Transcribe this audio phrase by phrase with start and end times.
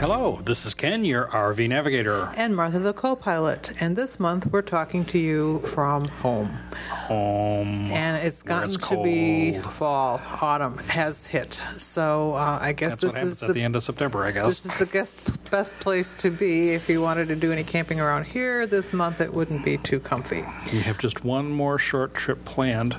[0.00, 2.32] Hello, this is Ken, your RV Navigator.
[2.34, 3.70] And Martha, the co pilot.
[3.82, 6.48] And this month we're talking to you from home.
[6.88, 7.90] Home.
[7.90, 11.62] And it's gotten it's to be fall, autumn has hit.
[11.76, 14.46] So uh, I guess That's this is at the, the end of September, I guess.
[14.46, 18.00] this is the guest, best place to be if you wanted to do any camping
[18.00, 19.20] around here this month.
[19.20, 20.46] It wouldn't be too comfy.
[20.72, 22.96] We have just one more short trip planned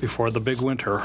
[0.00, 1.02] before the big winter.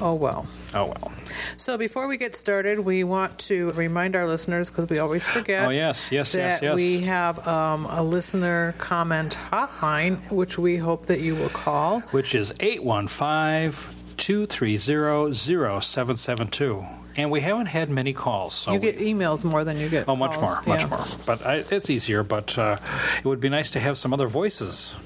[0.00, 0.46] Oh well.
[0.72, 1.12] Oh, well.
[1.56, 5.66] So before we get started, we want to remind our listeners because we always forget.
[5.66, 6.74] Oh, yes, yes, yes, yes.
[6.76, 12.00] we have um, a listener comment hotline, which we hope that you will call.
[12.12, 14.78] which is 815 230
[15.80, 16.84] 0772.
[17.16, 18.54] And we haven't had many calls.
[18.54, 20.08] So You get emails more than you get.
[20.08, 20.64] Oh, much calls.
[20.66, 20.86] more, much Yeah.
[20.96, 21.04] more.
[21.26, 22.22] But I, it's easier.
[22.22, 22.78] But uh,
[23.18, 24.96] it would be nice to have some other voices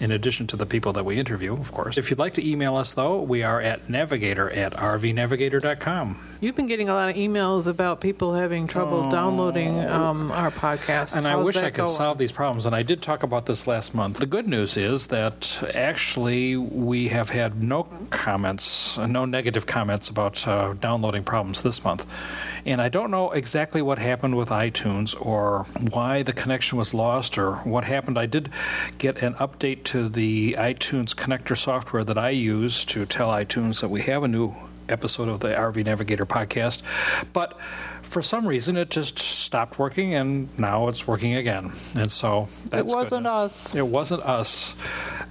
[0.00, 1.98] in addition to the people that we interview, of course.
[1.98, 6.38] If you'd like to email us, though, we are at navigator at rvnavigator.com.
[6.40, 11.14] You've been getting a lot of emails about people having trouble downloading um, our podcast.
[11.14, 11.18] Oh.
[11.18, 11.90] And I wish I could going?
[11.90, 12.64] solve these problems.
[12.64, 14.18] And I did talk about this last month.
[14.18, 20.48] The good news is that actually we have had no comments, no negative comments about
[20.48, 22.06] uh, downloading problems this month.
[22.64, 27.36] And I don't know exactly what happened with iTunes or why the connection was lost
[27.36, 28.18] or what happened.
[28.18, 28.48] I did
[28.96, 33.88] get an update to the iTunes connector software that I use to tell iTunes that
[33.88, 34.54] we have a new
[34.88, 36.82] episode of the RV Navigator podcast.
[37.32, 37.58] But
[38.10, 41.72] for some reason, it just stopped working, and now it's working again.
[41.96, 43.66] And so It wasn't goodness.
[43.68, 43.74] us.
[43.74, 44.74] It wasn't us.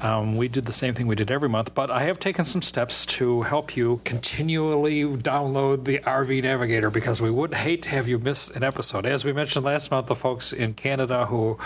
[0.01, 2.61] Um, we did the same thing we did every month, but I have taken some
[2.61, 8.07] steps to help you continually download the RV Navigator because we would hate to have
[8.07, 9.05] you miss an episode.
[9.05, 11.57] As we mentioned last month, the folks in Canada who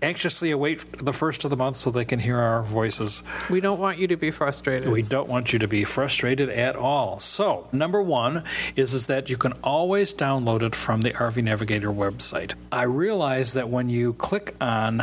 [0.00, 3.22] anxiously await the first of the month so they can hear our voices.
[3.50, 4.88] We don't want you to be frustrated.
[4.90, 7.18] We don't want you to be frustrated at all.
[7.18, 8.44] So, number one
[8.76, 12.54] is, is that you can always download it from the RV Navigator website.
[12.70, 15.00] I realize that when you click on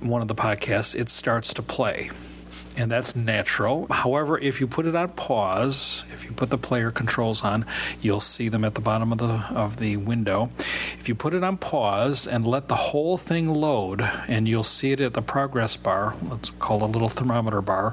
[0.00, 2.10] one of the podcasts, it starts to play.
[2.76, 3.86] And that's natural.
[3.90, 7.66] However, if you put it on pause, if you put the player controls on,
[8.00, 10.50] you'll see them at the bottom of the of the window.
[10.98, 14.92] If you put it on pause and let the whole thing load, and you'll see
[14.92, 17.90] it at the progress bar, let's call it a little thermometer bar.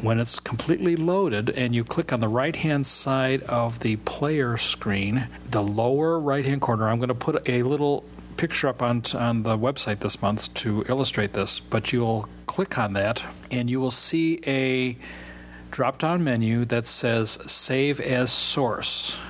[0.00, 4.56] When it's completely loaded and you click on the right hand side of the player
[4.56, 8.04] screen, the lower right hand corner, I'm going to put a little
[8.38, 12.94] picture up on, on the website this month to illustrate this, but you'll click on
[12.94, 13.22] that
[13.52, 14.96] and you will see a
[15.70, 19.20] drop down menu that says Save as Source.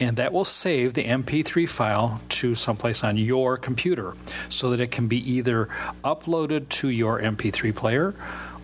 [0.00, 4.16] And that will save the MP3 file to someplace on your computer
[4.48, 5.68] so that it can be either
[6.02, 8.12] uploaded to your MP3 player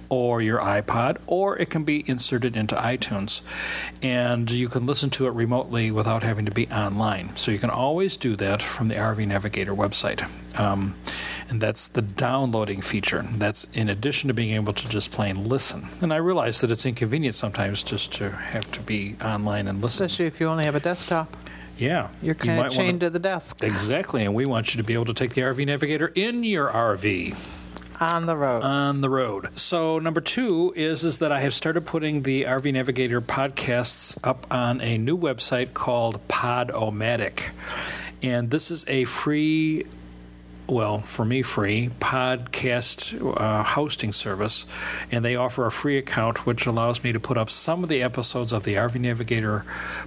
[0.09, 3.43] or your iPod, or it can be inserted into iTunes.
[4.03, 7.37] And you can listen to it remotely without having to be online.
[7.37, 10.29] So you can always do that from the RV Navigator website.
[10.59, 10.97] Um,
[11.49, 13.27] and that's the downloading feature.
[13.33, 15.87] That's in addition to being able to just plain listen.
[16.01, 20.05] And I realize that it's inconvenient sometimes just to have to be online and listen.
[20.05, 21.37] Especially if you only have a desktop.
[21.79, 22.09] Yeah.
[22.23, 24.95] You're kind might of chained to the desk Exactly, and we want you to be
[24.95, 27.37] able to take the RV Navigator in your RV
[28.01, 28.63] on the road.
[28.63, 29.57] on the road.
[29.59, 34.47] So number two is is that I have started putting the RV Navigator podcasts up
[34.51, 37.51] on a new website called Podomatic,
[38.23, 39.87] and this is a free.
[40.69, 44.67] Well, for me, free podcast uh, hosting service,
[45.11, 48.03] and they offer a free account which allows me to put up some of the
[48.03, 49.65] episodes of the RV Navigator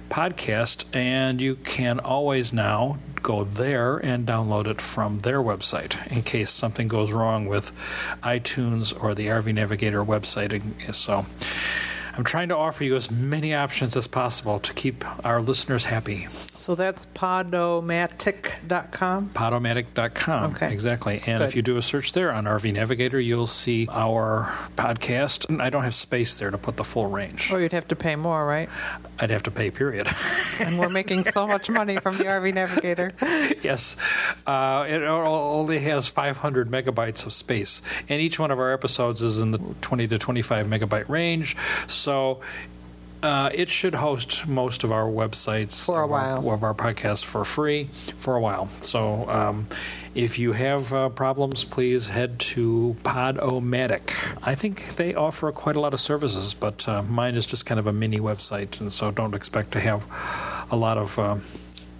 [0.08, 6.22] podcast, and you can always now go there and download it from their website in
[6.22, 7.72] case something goes wrong with
[8.22, 10.62] iTunes or the RV Navigator website.
[10.94, 11.26] So
[12.16, 16.26] I'm trying to offer you as many options as possible to keep our listeners happy.
[16.56, 19.30] so that's podomatic.com.
[19.30, 20.52] Podomatic.com.
[20.52, 20.72] Okay.
[20.72, 21.22] Exactly.
[21.26, 21.48] And Good.
[21.48, 25.48] if you do a search there on RV Navigator, you'll see our podcast.
[25.48, 27.50] And I don't have space there to put the full range.
[27.52, 28.68] Or you'd have to pay more, right?
[29.18, 30.08] I'd have to pay, period.
[30.60, 33.12] And we're making so much money from the RV Navigator.
[33.62, 33.96] yes.
[34.46, 37.80] Uh, it only has 500 megabytes of space.
[38.08, 41.56] And each one of our episodes is in the 20 to 25 megabyte range.
[41.88, 42.40] So So
[43.22, 46.54] uh, it should host most of our websites For a of our- while.
[46.54, 48.68] of our podcasts for free for a while.
[48.80, 49.68] So um,
[50.14, 54.36] if you have uh, problems, please head to Podomatic.
[54.42, 57.78] I think they offer quite a lot of services, but uh, mine is just kind
[57.78, 60.06] of a mini website, and so don't expect to have
[60.70, 61.18] a lot of.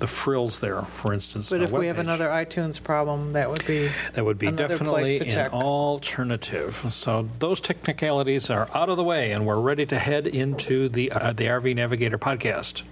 [0.03, 1.49] The frills there, for instance.
[1.51, 5.31] But if we have another iTunes problem, that would be That would be definitely an
[5.31, 5.53] check.
[5.53, 6.75] alternative.
[6.75, 11.13] So those technicalities are out of the way, and we're ready to head into the
[11.13, 12.83] uh, the RV Navigator podcast.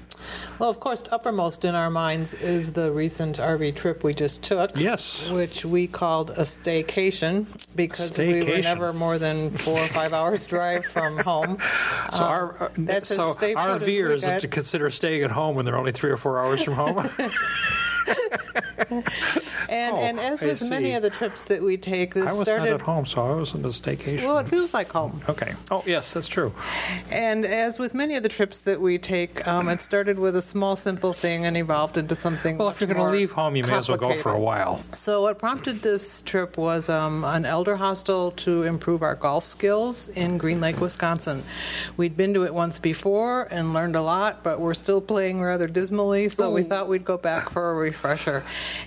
[0.59, 4.77] Well, of course, uppermost in our minds is the recent RV trip we just took.
[4.77, 5.31] Yes.
[5.31, 7.47] Which we called a staycation
[7.77, 11.59] because we were never more than four or five hours drive from home.
[12.13, 15.57] So our uh, Um, that's so stay put as RVers to consider staying at home
[15.57, 17.09] when they're only three or four hours from home.
[19.69, 22.41] And, Oh, and as with many of the trips that we take, this I was
[22.41, 22.71] started.
[22.71, 24.25] not at home, so I was in a staycation.
[24.27, 25.23] Well, it feels like home.
[25.29, 25.53] okay.
[25.71, 26.53] Oh yes, that's true.
[27.09, 30.43] And as with many of the trips that we take, um, it started with a
[30.43, 32.59] small, simple thing and evolved into something.
[32.59, 34.81] Well, if you're going to leave home, you may as well go for a while.
[34.93, 40.09] So, what prompted this trip was um, an elder hostel to improve our golf skills
[40.09, 41.45] in Green Lake, Wisconsin.
[41.97, 45.69] We'd been to it once before and learned a lot, but we're still playing rather
[45.69, 48.43] dismally, so we thought we'd go back for a refresher.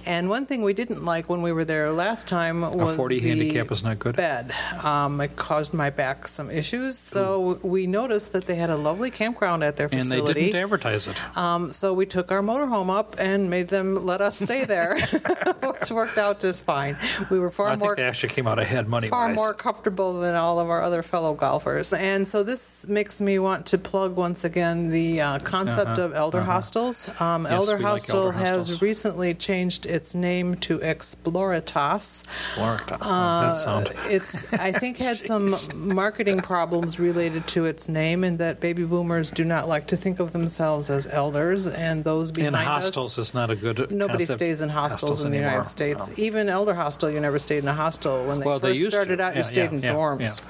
[0.06, 3.28] And one thing we didn't like when we were there last time was 40 the
[3.30, 4.16] handicap is not good?
[4.16, 4.52] Bed.
[4.84, 9.12] Um, it caused my back some issues, so we noticed that they had a lovely
[9.12, 10.28] campground at their facility.
[10.28, 11.38] And they didn't advertise it.
[11.38, 14.96] Um, so we took our motorhome up and made them let us stay there,
[15.62, 16.98] which worked out just fine.
[17.30, 20.20] We were far I more think they actually came out ahead money far more comfortable
[20.20, 21.94] than all of our other fellow golfers.
[21.94, 26.42] And so this makes me want to plug once again the uh, concept of elder
[26.42, 27.10] hostels.
[27.20, 28.82] Um, Uh-huh, Yes, elder we like Hostel elder has hostels.
[28.82, 32.24] recently changed its name to Exploritas.
[32.56, 33.88] How does that sound?
[33.88, 38.84] Uh, It's, I think, had some marketing problems related to its name, and that baby
[38.86, 43.18] boomers do not like to think of themselves as elders, and those behind In hostels
[43.20, 43.28] us.
[43.30, 43.92] is not a good.
[43.92, 45.52] Nobody stays in hostels, in the anymore.
[45.54, 46.08] United States.
[46.10, 46.14] No.
[46.18, 48.24] Even elder hostel, you never stayed in a hostel.
[48.26, 48.96] When they Well, first they used to.
[49.02, 50.42] started out, Yeah, you stayed yeah, in yeah, dorms.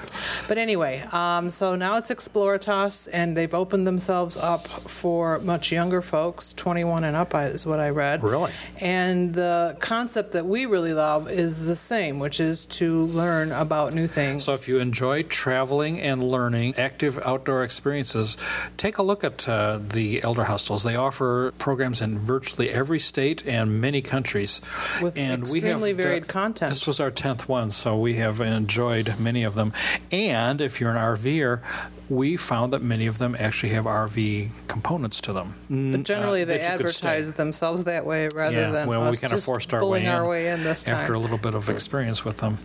[0.48, 6.02] But anyway, um, so now it's Exploritas, and they've opened themselves up for much younger
[6.02, 8.22] folks, 21 and up is what I read.
[8.22, 8.52] Really?
[8.80, 13.94] And the concept that we really love is the same, which is to learn about
[13.94, 14.44] new things.
[14.44, 18.36] So, if you enjoy traveling and learning active outdoor experiences,
[18.76, 20.82] take a look at uh, the Elder Hostels.
[20.82, 24.60] They offer programs in virtually every state and many countries.
[25.02, 26.70] With and extremely we have varied content.
[26.70, 29.72] This was our 10th one, so we have enjoyed many of them.
[30.10, 31.60] And if you're an RVer,
[32.08, 35.54] we found that many of them actually have RV components to them.
[35.68, 37.08] But generally, uh, they that you could stay.
[37.08, 39.84] advertise themselves that way rather yeah, than well, us we kind of just forced our
[39.86, 40.96] way in our way in this time.
[40.96, 42.58] after a little bit of experience with them.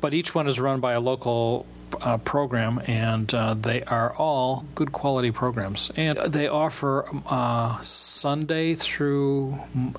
[0.00, 1.66] But each one is run by a local
[2.02, 5.90] uh, program, and uh, they are all good quality programs.
[5.96, 9.58] And they offer uh, Sunday through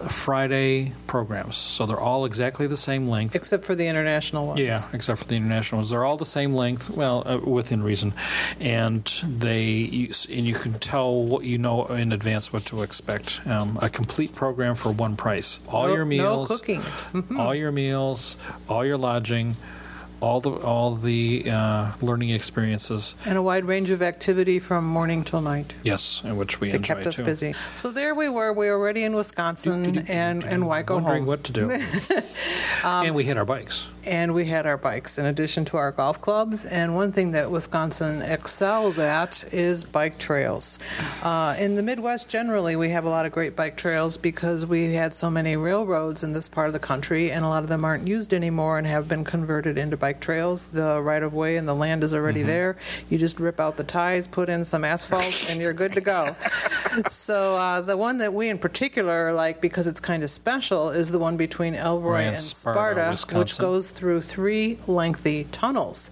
[0.10, 3.36] Friday programs, so they're all exactly the same length.
[3.36, 4.60] Except for the international ones.
[4.60, 6.90] Yeah, except for the international ones, they're all the same length.
[6.90, 8.14] Well, uh, within reason,
[8.60, 13.42] and they you, and you can tell what you know in advance what to expect.
[13.46, 15.60] Um, a complete program for one price.
[15.68, 16.82] All No- your meals, No cooking.
[17.38, 18.38] all your meals,
[18.70, 19.56] all your lodging,
[20.24, 23.16] all the all the uh, learning experiences.
[23.26, 25.76] And a wide range of activity from morning till night.
[25.84, 27.26] Yes, in which we enjoy kept us too.
[27.26, 27.54] busy.
[27.74, 28.54] So there we were.
[28.54, 31.28] We were already in Wisconsin, and and why go Wondering home?
[31.28, 31.66] what to do.
[32.84, 33.88] Um, and we hit our bikes.
[34.06, 36.66] And we had our bikes in addition to our golf clubs.
[36.66, 40.80] And one thing that Wisconsin excels at is bike trails.
[41.22, 44.94] Uh, in the Midwest, generally, we have a lot of great bike trails because we
[44.94, 47.86] had so many railroads in this part of the country, and a lot of them
[47.86, 50.68] aren't used anymore and have been converted into bike trails.
[50.68, 52.76] The right of way and the land is already there.
[53.10, 56.36] You just rip out the ties, put in some asphalt, and you're good to go.
[57.08, 61.12] so uh, the one that we in particular like because it's kind of special is
[61.12, 66.10] the one between Elroy Right, and Sparta, Sparta, which goes through three lengthy tunnels.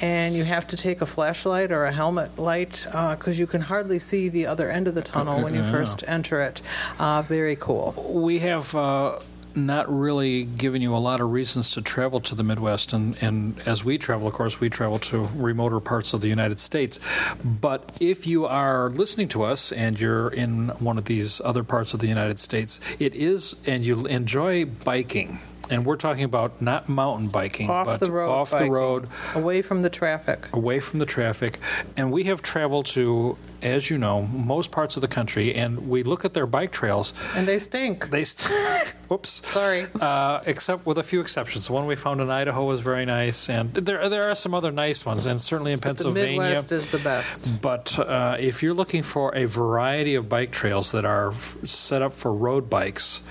[0.00, 3.98] And you have to take a flashlight or a helmet light because you can hardly
[3.98, 6.62] see the other end of the tunnel when you first enter it.
[6.98, 7.94] Uh, very cool.
[8.08, 9.18] we have uh,
[9.56, 13.60] not really given you a lot of reasons to travel to the Midwest, and, and
[13.66, 17.00] as we travel, of course, we travel to remoter parts of the United States.
[17.44, 21.94] But if you are listening to us and you're in one of these other parts
[21.94, 25.38] of the United States, it is, and you enjoy biking.
[25.70, 28.30] And we're talking about not mountain biking, Off but the road.
[28.30, 30.48] off the biking, road, Away from the traffic.
[30.52, 31.58] away from the traffic.
[31.96, 36.02] And we have traveled to, as you know, most parts of the country, and we
[36.02, 37.12] look at their bike trails.
[37.36, 38.10] And they stink.
[38.10, 39.46] They st- Whoops.
[39.48, 39.86] Sorry.
[40.00, 41.66] Uh, except with a few exceptions.
[41.66, 44.70] The one we found in Idaho was very nice, and there there are some other
[44.72, 46.40] nice ones, and certainly in The Pennsylvania.
[46.40, 47.60] Midwest is the best.
[47.60, 52.02] But uh, if you're looking for a variety of bike trails that are f- set
[52.02, 53.22] up for road bikes,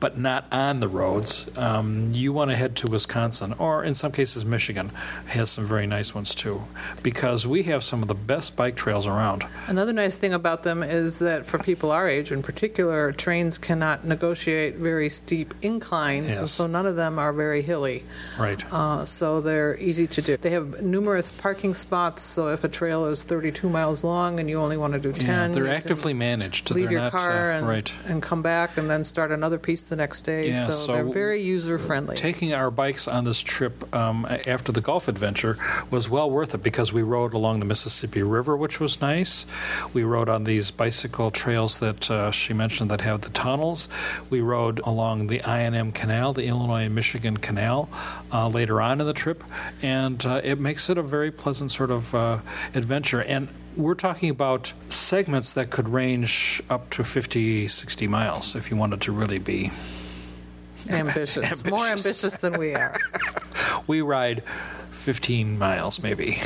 [0.00, 4.12] but not on the roads, um, you want to head to Wisconsin, or in some
[4.12, 4.90] cases, Michigan
[5.26, 6.62] has some very nice ones too,
[7.02, 9.46] because we have some of the best bike trails around.
[9.80, 14.04] Another nice thing about them is that for people our age in particular, trains cannot
[14.04, 18.04] negotiate very steep inclines, and so none of them are very hilly.
[18.38, 18.62] Right.
[18.70, 20.36] Uh, so they're easy to do.
[20.36, 24.60] They have numerous parking spots, so if a trail is 32 miles long and you
[24.60, 26.70] only want to do 10, yeah, they're actively managed.
[26.70, 27.90] leave they're your not, car uh, and, right.
[28.04, 30.48] and come back and then start another piece the next day.
[30.48, 32.16] Yeah, so, so they're very user friendly.
[32.16, 35.56] Taking our bikes on this trip um, after the golf adventure
[35.90, 39.46] was well worth it because we rode along the Mississippi River, which was nice.
[39.92, 43.88] We rode on these bicycle trails that uh, she mentioned that have the tunnels.
[44.28, 47.88] We rode along the I&M Canal, the Illinois and Michigan Canal,
[48.32, 49.44] uh, later on in the trip,
[49.82, 52.38] and uh, it makes it a very pleasant sort of uh,
[52.74, 53.22] adventure.
[53.22, 58.76] And we're talking about segments that could range up to 50, 60 miles if you
[58.76, 59.70] wanted to really be
[60.90, 61.64] ambitious.
[61.70, 62.98] More ambitious than we are.
[63.86, 64.44] We ride
[64.92, 66.38] 15 miles, maybe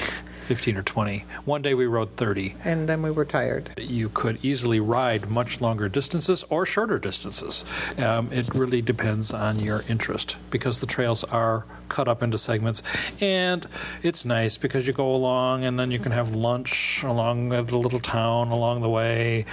[0.45, 1.25] 15 or 20.
[1.45, 2.55] One day we rode 30.
[2.65, 3.73] And then we were tired.
[3.79, 7.65] You could easily ride much longer distances or shorter distances.
[7.99, 12.83] Um, it really depends on your interest because the trails are cut up into segments.
[13.21, 13.67] And
[14.03, 17.79] it's nice because you go along and then you can have lunch along at a
[17.79, 19.47] little town along the way.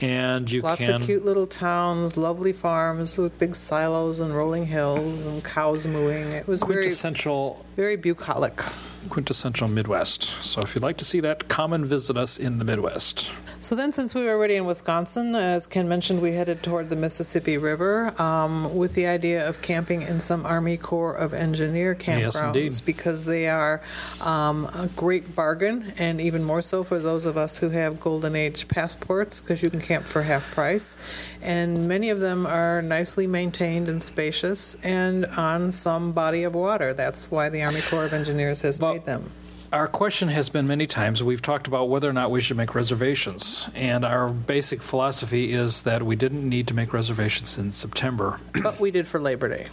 [0.00, 0.96] And you Lots can.
[0.96, 6.32] of cute little towns, lovely farms with big silos and rolling hills and cows mooing.
[6.32, 8.60] It was very, Quintessential, very bucolic.
[9.08, 10.22] Quintessential Midwest.
[10.42, 13.30] So if you'd like to see that, come and visit us in the Midwest.
[13.62, 16.96] So then, since we were already in Wisconsin, as Ken mentioned, we headed toward the
[16.96, 22.44] Mississippi River um, with the idea of camping in some Army Corps of Engineer campgrounds
[22.44, 22.72] indeed.
[22.84, 23.80] because they are
[24.20, 28.34] um, a great bargain, and even more so for those of us who have Golden
[28.34, 30.96] Age passports because you can camp for half price.
[31.40, 36.92] And many of them are nicely maintained and spacious and on some body of water.
[36.94, 39.30] That's why the Army Corps of Engineers has made them.
[39.72, 42.74] Our question has been many times, we've talked about whether or not we should make
[42.74, 43.70] reservations.
[43.74, 48.80] And our basic philosophy is that we didn't need to make reservations in September, But
[48.80, 49.68] we did for Labor Day.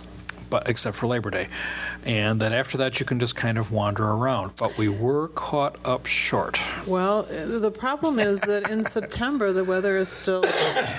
[0.49, 1.47] But except for Labor Day.
[2.05, 4.53] And then after that, you can just kind of wander around.
[4.59, 6.59] But we were caught up short.
[6.87, 10.43] Well, the problem is that in September the weather is still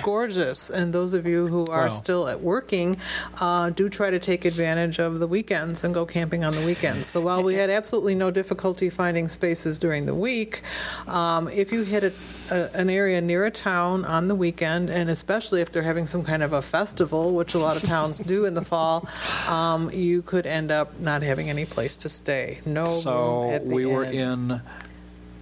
[0.02, 1.88] gorgeous, and those of you who are Wow.
[1.88, 2.97] still at working
[3.40, 7.07] uh, do try to take advantage of the weekends and go camping on the weekends.
[7.07, 10.62] So while we had absolutely no difficulty finding spaces during the week,
[11.07, 12.12] um, if you hit a,
[12.50, 16.23] a, an area near a town on the weekend, and especially if they're having some
[16.23, 19.09] kind of a festival, which a lot of towns do in the fall,
[19.49, 22.59] um, you could end up not having any place to stay.
[22.66, 24.61] No So at the we were in.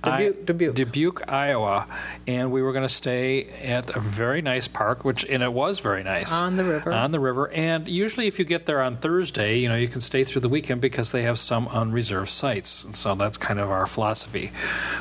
[0.00, 0.74] Dubuque- Dubuque.
[0.76, 1.86] Dubuque, Iowa,
[2.28, 5.80] and we were going to stay at a very nice park, which and it was
[5.80, 6.92] very nice On the river.
[6.92, 10.00] On the river, and usually if you get there on Thursday, you know you can
[10.00, 12.84] stay through the weekend because they have some unreserved sites.
[12.84, 14.52] And so that's kind of our philosophy.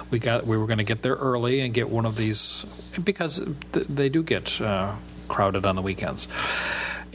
[0.09, 2.65] We got we were going to get there early and get one of these
[3.03, 4.95] because th- they do get uh,
[5.27, 6.27] crowded on the weekends.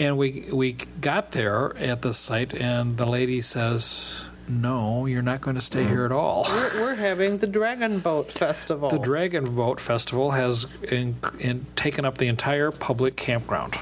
[0.03, 4.27] And we we got there at the site, and the lady says.
[4.49, 6.45] No, you're not going to stay here at all.
[6.51, 8.91] We're, we're having the Dragon Boat Festival.
[8.91, 13.77] The Dragon Boat Festival has in, in, taken up the entire public campground.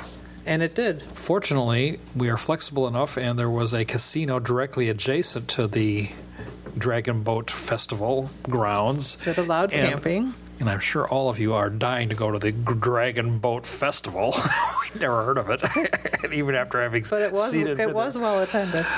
[0.44, 1.02] and it did.
[1.14, 6.10] Fortunately, we are flexible enough, and there was a casino directly adjacent to the
[6.76, 9.16] Dragon Boat Festival grounds.
[9.24, 10.34] That allowed And- camping.
[10.60, 14.34] And I'm sure all of you are dying to go to the Dragon Boat Festival.
[14.94, 15.62] we never heard of it,
[16.22, 18.84] and even after having But it was seen it, it was well attended.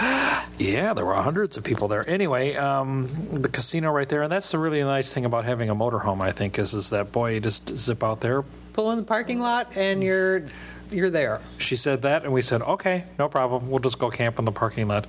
[0.58, 2.08] Yeah, there were hundreds of people there.
[2.08, 5.74] Anyway, um, the casino right there, and that's the really nice thing about having a
[5.74, 6.20] motorhome.
[6.20, 8.44] I think is is that boy, you just zip out there.
[8.72, 10.44] Pull in the parking lot and you're
[10.92, 11.40] you're there.
[11.58, 13.70] She said that, and we said, okay, no problem.
[13.70, 15.06] We'll just go camp in the parking lot.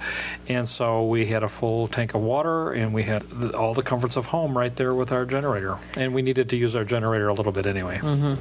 [0.47, 3.83] And so we had a full tank of water, and we had the, all the
[3.83, 5.77] comforts of home right there with our generator.
[5.95, 7.97] And we needed to use our generator a little bit anyway.
[7.97, 8.35] Mm-hmm.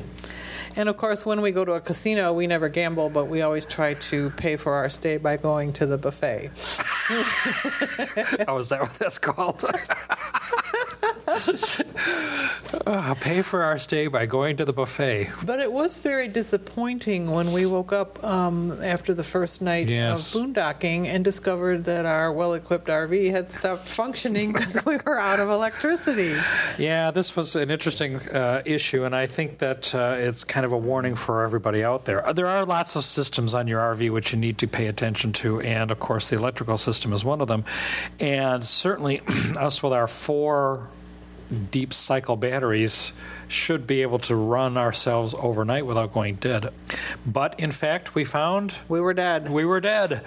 [0.75, 3.67] And of course, when we go to a casino, we never gamble, but we always
[3.67, 6.51] try to pay for our stay by going to the buffet.
[8.49, 9.65] oh, is that what that's called?
[12.87, 15.29] Uh, pay for our stay by going to the buffet.
[15.45, 20.35] But it was very disappointing when we woke up um, after the first night Yes.
[20.35, 25.19] of boondocking and discovered that our well equipped RV had stopped functioning because we were
[25.19, 26.35] out of electricity.
[26.79, 30.73] Yeah, this was an interesting uh, issue, and I think that uh, it's kind of
[30.73, 32.25] a warning for everybody out there.
[32.35, 35.61] There are lots of systems on your RV which you need to pay attention to,
[35.61, 37.65] and of course, the electrical system is one of them.
[38.19, 39.21] And certainly,
[39.59, 40.89] us with our four
[41.71, 43.13] deep cycle batteries
[43.49, 46.73] should be able to run ourselves overnight without going dead.
[47.27, 49.51] But in fact, we found We were dead.
[49.51, 50.23] we were dead.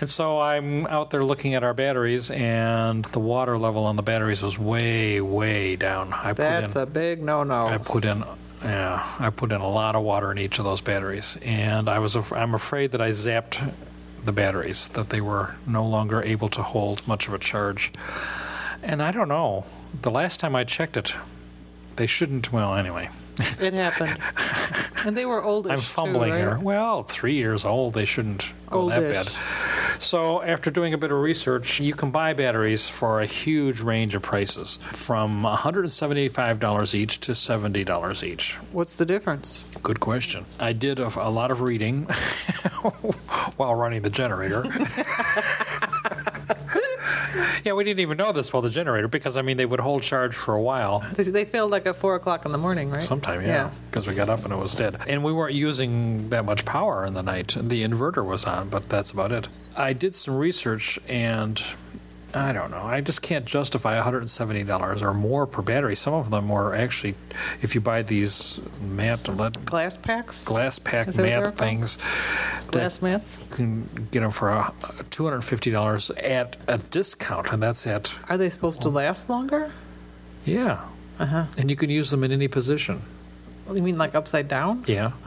[0.00, 4.02] And so I'm out there looking at our batteries, and the water level on the
[4.02, 6.14] batteries was way, way down.
[6.14, 7.66] I put That's in, a big no-no.
[7.66, 8.24] I put in,
[8.62, 11.98] yeah, I put in a lot of water in each of those batteries, and I
[11.98, 13.74] was, I'm afraid that I zapped
[14.24, 17.92] the batteries, that they were no longer able to hold much of a charge.
[18.82, 19.64] And I don't know.
[20.02, 21.14] The last time I checked it,
[21.96, 22.52] they shouldn't.
[22.52, 23.10] Well, anyway,
[23.60, 24.18] It happened.
[25.02, 25.72] And they were oldish.
[25.72, 26.38] I'm fumbling too, right?
[26.40, 26.58] here.
[26.58, 29.26] Well, three years old, they shouldn't go that bad.
[29.98, 34.14] So, after doing a bit of research, you can buy batteries for a huge range
[34.14, 38.56] of prices, from $175 each to $70 each.
[38.72, 39.64] What's the difference?
[39.82, 40.44] Good question.
[40.58, 42.02] I did a, a lot of reading
[43.56, 44.64] while running the generator.
[47.64, 50.02] yeah, we didn't even know this while the generator, because I mean, they would hold
[50.02, 51.04] charge for a while.
[51.14, 53.02] They, they failed like at four o'clock in the morning, right?
[53.02, 54.98] Sometime, yeah, because we got up and it was dead.
[55.06, 57.56] And we weren't using that much power in the night.
[57.58, 59.48] The inverter was on, but that's about it.
[59.76, 61.62] I did some research and
[62.32, 62.82] I don't know.
[62.82, 65.96] I just can't justify $170 or more per battery.
[65.96, 67.14] Some of them were actually,
[67.60, 71.56] if you buy these matte lead Glass packs, glass pack Is that what they're matte
[71.56, 71.58] called?
[71.58, 71.98] things,
[72.68, 73.40] glass mats.
[73.48, 74.70] you can get them for uh,
[75.10, 79.72] $250 at a discount, and that's at, Are they supposed to last longer?
[80.44, 80.84] yeah.
[81.18, 81.44] Uh-huh.
[81.58, 83.02] And you can use them in any position.
[83.70, 84.84] You mean like upside down?
[84.86, 85.12] Yeah.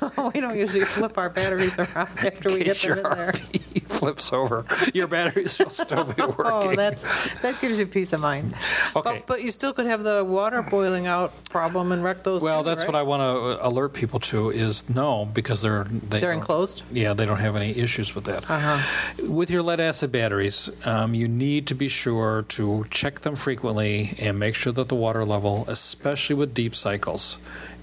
[0.34, 3.32] we don't usually flip our batteries around after we get them in there.
[3.32, 6.44] RV flips over, your batteries will still be working.
[6.46, 7.06] Oh, that's
[7.40, 8.54] that gives you peace of mind.
[8.96, 9.18] Okay.
[9.18, 12.42] But, but you still could have the water boiling out problem and wreck those.
[12.42, 12.88] well, that's right?
[12.88, 16.82] what I want to alert people to is no, because they're they They're enclosed.
[16.90, 18.50] Yeah, they don't have any issues with that.
[18.50, 19.26] Uh-huh.
[19.28, 24.14] With your lead acid batteries, um, you need to be sure to check them frequently
[24.18, 27.38] and make sure that the water level, especially with deep cycles,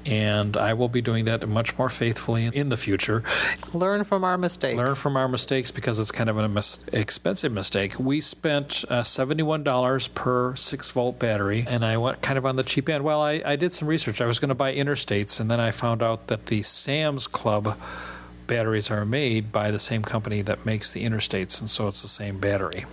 [0.07, 3.23] and I will be doing that much more faithfully in the future.
[3.73, 4.77] Learn from our mistakes.
[4.77, 7.99] Learn from our mistakes because it's kind of an mis- expensive mistake.
[7.99, 12.63] We spent uh, $71 per 6 volt battery, and I went kind of on the
[12.63, 13.03] cheap end.
[13.03, 14.21] Well, I, I did some research.
[14.21, 17.77] I was going to buy interstates, and then I found out that the Sam's Club
[18.47, 22.07] batteries are made by the same company that makes the interstates, and so it's the
[22.07, 22.85] same battery.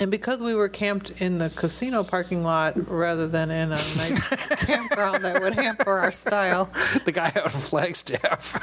[0.00, 4.28] And because we were camped in the casino parking lot rather than in a nice
[4.64, 6.70] campground that would hamper our style,
[7.04, 8.56] The guy out in Flagstaff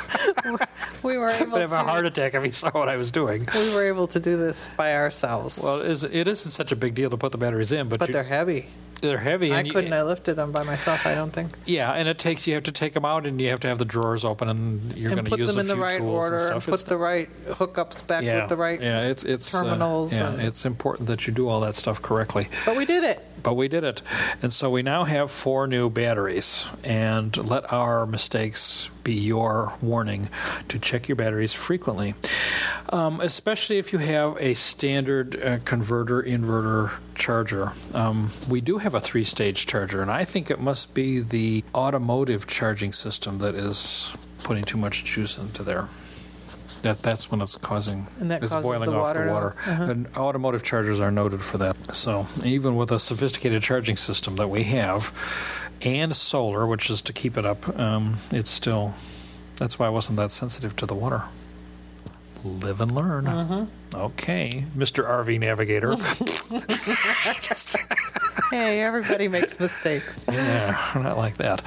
[1.03, 3.47] we were able would have a heart attack if he saw what I was doing.
[3.53, 5.61] We were able to do this by ourselves.
[5.63, 8.13] Well, it isn't such a big deal to put the batteries in, but, but you-
[8.13, 8.67] they're heavy.
[9.01, 9.51] They're heavy.
[9.53, 11.05] I and you- couldn't have lifted them by myself.
[11.05, 11.53] I don't think.
[11.65, 13.77] Yeah, and it takes you have to take them out, and you have to have
[13.77, 16.53] the drawers open, and you're going to put use them in the right order and
[16.55, 18.81] and put It's the right hookups back yeah, with the right.
[18.81, 22.01] yeah, it's it's uh, terminals yeah, and- it's important that you do all that stuff
[22.01, 22.47] correctly.
[22.65, 23.23] But we did it.
[23.43, 24.01] But we did it,
[24.41, 26.67] and so we now have four new batteries.
[26.83, 30.29] And let our mistakes be your warning
[30.67, 32.13] to check your batteries frequently,
[32.89, 37.71] um, especially if you have a standard uh, converter inverter charger.
[37.93, 42.47] Um, we do have a three-stage charger, and I think it must be the automotive
[42.47, 45.87] charging system that is putting too much juice into there.
[46.83, 49.55] That that's when it's causing And that it's boiling off water the water.
[49.65, 49.83] uh-huh.
[49.83, 51.95] And automotive chargers are noted for that.
[51.95, 55.11] So even with a sophisticated charging system that we have,
[55.81, 58.93] and solar, which is to keep it up, um, it's still.
[59.57, 61.23] That's why I wasn't that sensitive to the water.
[62.43, 63.25] Live and learn.
[63.25, 63.99] Mm-hmm.
[63.99, 65.07] Okay, Mr.
[65.07, 65.91] RV Navigator.
[68.51, 70.25] Hey, everybody makes mistakes.
[70.31, 71.63] yeah, not like that.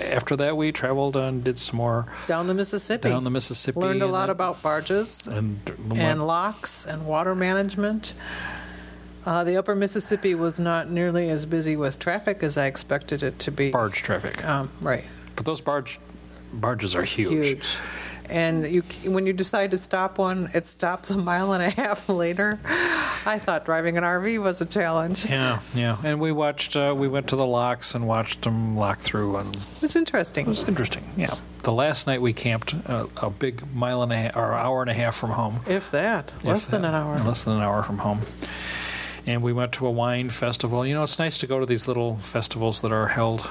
[0.00, 3.08] After that, we traveled and did some more Down the Mississippi.
[3.10, 3.78] down the Mississippi.
[3.78, 5.60] Learned a lot then- about barges and,
[5.94, 8.14] and locks and water management.
[9.24, 13.38] Uh, the upper Mississippi was not nearly as busy with traffic as I expected it
[13.40, 13.70] to be.
[13.70, 14.44] barge traffic.
[14.44, 15.04] Um, right.
[15.34, 15.98] But those barge
[16.52, 17.78] barges are Huge.
[18.28, 22.08] And you, when you decide to stop one, it stops a mile and a half
[22.22, 22.58] later.
[22.64, 25.26] I thought driving an RV was a challenge.
[25.26, 25.96] Yeah, yeah.
[26.04, 29.54] And we watched, uh, we went to the locks and watched them lock through, and
[29.54, 30.46] it It was interesting.
[30.46, 31.04] It was interesting.
[31.16, 31.34] Yeah.
[31.64, 34.90] The last night we camped uh, a big mile and a half, or hour and
[34.90, 35.60] a half from home.
[35.66, 37.18] If that, less If than an hour.
[37.18, 38.20] Less than an hour from home.
[39.26, 40.86] and we went to a wine festival.
[40.86, 43.48] You know, it's nice to go to these little festivals that are held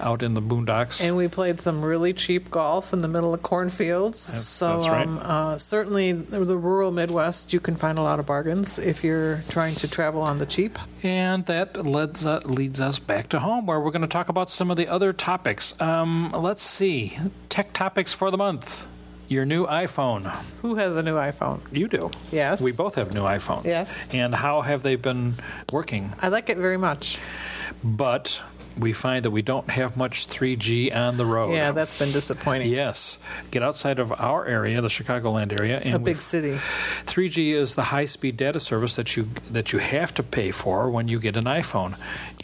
[0.00, 1.02] out in the boondocks.
[1.04, 4.26] And we played some really cheap golf in the middle of cornfields.
[4.26, 5.06] That's- so that's right.
[5.06, 9.42] um, uh, certainly the rural Midwest, you can find a lot of bargains if you're
[9.48, 10.78] trying to travel on the cheap.
[11.02, 14.50] And that leads, uh, leads us back to home, where we're going to talk about
[14.50, 15.74] some of the other topics.
[15.80, 17.18] Um, let's see.
[17.48, 18.86] Tech topics for the month.
[19.30, 20.24] Your new iPhone.
[20.62, 21.60] Who has a new iPhone?
[21.70, 22.10] You do.
[22.32, 22.62] Yes.
[22.62, 23.64] We both have new iPhones.
[23.66, 24.02] Yes.
[24.10, 25.34] And how have they been
[25.70, 26.14] working?
[26.22, 27.18] I like it very much.
[27.84, 28.42] But
[28.78, 31.52] we find that we don't have much 3G on the road.
[31.52, 32.70] Yeah, that's been disappointing.
[32.70, 33.18] Yes.
[33.50, 36.52] Get outside of our area, the Chicagoland area, and A big city.
[36.52, 41.08] 3G is the high-speed data service that you that you have to pay for when
[41.08, 41.96] you get an iPhone,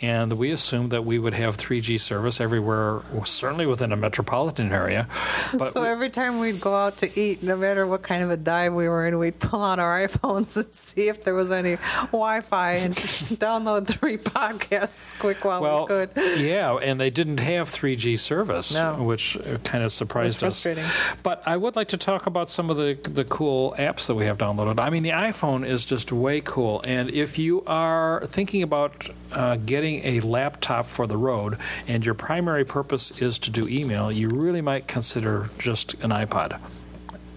[0.03, 5.09] and we assumed that we would have 3G service everywhere, certainly within a metropolitan area.
[5.57, 8.37] But So every time we'd go out to eat, no matter what kind of a
[8.37, 11.77] dive we were in, we'd pull out our iPhones and see if there was any
[12.13, 12.95] Wi-Fi and
[13.39, 16.11] download three podcasts quick while well, we could.
[16.37, 18.95] Yeah, and they didn't have 3G service, No.
[19.03, 20.41] which uh, kind of surprised us.
[20.63, 20.85] frustrating.
[21.23, 24.25] But I would like to talk about some of the the cool apps that we
[24.27, 24.81] have downloaded.
[24.81, 29.57] I mean, the iPhone is just way cool, and if you are thinking about uh,
[29.57, 34.29] getting a laptop for the road, and your primary purpose is to do email, you
[34.29, 36.59] really might consider just an iPod.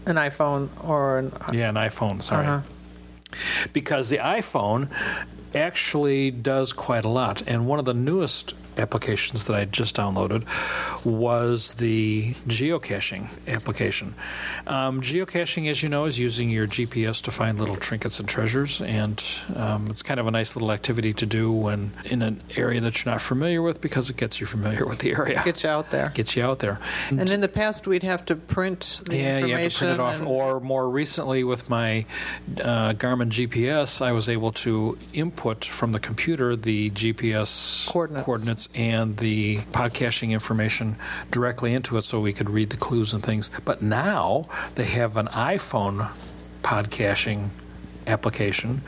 [0.05, 2.21] An iPhone or an Yeah, an iPhone.
[2.23, 2.45] Sorry.
[2.47, 2.61] Uh-huh.
[3.73, 4.89] Because the iPhone
[5.53, 7.41] actually does quite a lot.
[7.45, 10.43] And one of the newest applications that I just downloaded
[11.05, 14.15] was the geocaching application.
[14.65, 18.81] Um, geocaching, as you know, is using your GPS to find little trinkets and treasures.
[18.81, 19.23] And
[19.55, 23.03] um, it's kind of a nice little activity to do when in an area that
[23.03, 25.41] you're not familiar with because it gets you familiar with the area.
[25.43, 26.11] get you out there.
[26.13, 26.79] Gets you out there.
[27.09, 29.99] And in the past, we'd have to print the Yeah, you have to print it
[29.99, 30.19] off.
[30.19, 32.05] and- Or more recently, with my
[32.61, 38.66] uh, Garmin GPS, I was able to input from the computer the GPS Coordinates.
[38.75, 40.95] And the podcasting information
[41.31, 43.49] directly into it so we could read the clues and things.
[43.65, 46.11] But now they have an iPhone
[46.63, 47.49] podcasting
[48.05, 48.81] application,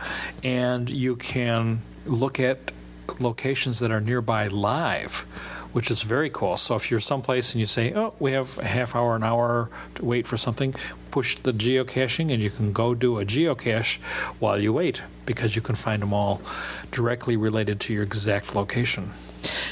[0.43, 2.71] and you can look at
[3.19, 5.25] locations that are nearby live,
[5.73, 6.57] which is very cool.
[6.57, 9.69] So if you're someplace and you say, "Oh, we have a half hour, an hour
[9.95, 10.75] to wait for something,"
[11.11, 13.99] push the geocaching, and you can go do a geocache
[14.39, 16.41] while you wait because you can find them all
[16.91, 19.11] directly related to your exact location.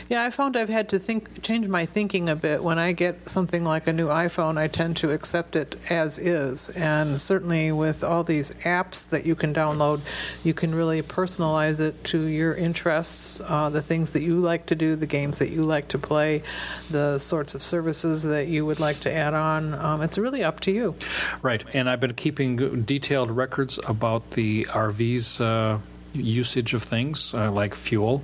[0.09, 2.63] Yeah, I found I've had to think, change my thinking a bit.
[2.63, 6.69] When I get something like a new iPhone, I tend to accept it as is.
[6.69, 10.01] And certainly with all these apps that you can download,
[10.43, 14.75] you can really personalize it to your interests, uh, the things that you like to
[14.75, 16.41] do, the games that you like to play,
[16.89, 19.73] the sorts of services that you would like to add on.
[19.73, 20.95] Um, it's really up to you.
[21.41, 25.79] Right, and I've been keeping detailed records about the RV's uh,
[26.13, 28.23] usage of things uh, like fuel,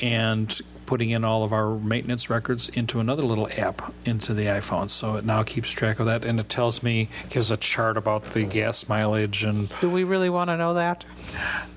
[0.00, 4.88] and putting in all of our maintenance records into another little app into the iPhone.
[4.88, 8.30] So it now keeps track of that, and it tells me gives a chart about
[8.30, 11.04] the gas mileage and Do we really want to know that?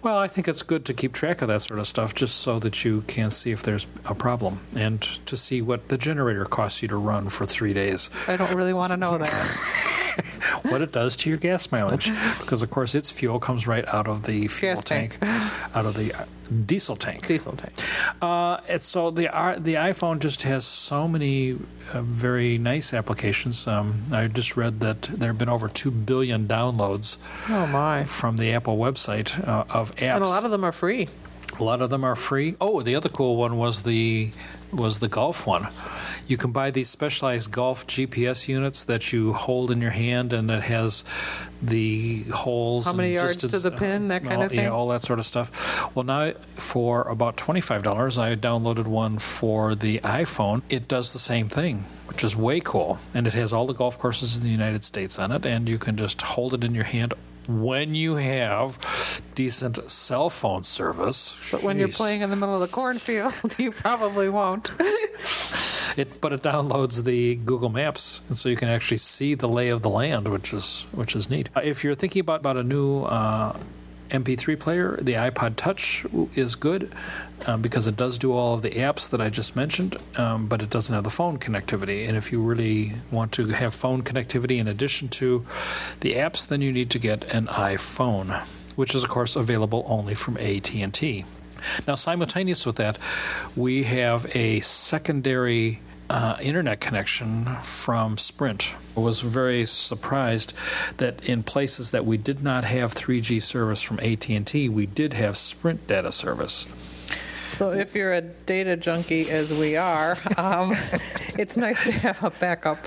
[0.01, 2.57] well, I think it's good to keep track of that sort of stuff just so
[2.60, 6.81] that you can see if there's a problem and to see what the generator costs
[6.81, 8.10] you to run for three days.
[8.29, 10.11] I don't really want to know that.
[10.69, 14.08] what it does to your gas mileage because of course its fuel comes right out
[14.08, 15.17] of the fuel Gas tank.
[15.76, 16.26] out of the uh,
[16.65, 17.74] diesel tank Diesel tank.
[18.21, 21.58] uh, it's so the uh, the iphone just has so many
[21.93, 26.47] uh, very nice applications um, i just read that there have been over 2 billion
[26.47, 27.17] downloads
[27.50, 28.04] Oh, my.
[28.04, 31.08] from the apple website uh, of apps And a lot of them are free.
[31.59, 32.55] A lot of them are free.
[32.61, 34.31] Oh, the other cool one was the
[34.71, 35.67] was the golf one.
[36.27, 40.49] You can buy these specialized golf GPS units that you hold in your hand, and
[40.49, 41.03] it has
[41.61, 42.85] the holes.
[42.85, 44.59] How many and yards to the uh, pin, that kind all- of thing?
[44.59, 45.93] Yeah, all that sort of stuff.
[45.95, 50.61] Well, now for about twenty five dollars, I downloaded one for the iPhone.
[50.69, 53.99] It does the same thing, which is way cool, and it has all the golf
[53.99, 56.85] courses in the United States on it, and you can just hold it in your
[56.85, 57.13] hand.
[57.59, 62.61] When you have decent cell phone service, But when you're playing in the middle of
[62.61, 64.71] the cornfield, you probably won't.
[65.97, 69.67] It, but it downloads the Google Maps, and so you can actually see the lay
[69.69, 71.49] of the land, which is which is neat.
[71.55, 73.57] Uh, If you're thinking about, about a new uh,
[74.12, 76.93] MP3 player, the iPod Touch is good
[77.47, 80.62] um, because it does do all of the apps that I just mentioned, um, but
[80.62, 82.08] it doesn't have the phone connectivity.
[82.08, 85.45] And if you really want to have phone connectivity in addition to
[86.02, 88.39] the apps, then you need to get an iPhone,
[88.76, 91.26] which is of course available only from AT&T.
[91.88, 92.97] Now, simultaneous with that,
[93.56, 95.80] we have a secondary
[96.12, 98.76] uh, internet connection from Sprint.
[98.97, 100.54] I was very surprised
[100.97, 105.38] that in places that we did not have 3G service from AT&T, we did have
[105.38, 106.65] Sprint data service.
[107.51, 110.71] So if you're a data junkie, as we are, um,
[111.37, 112.77] it's nice to have a backup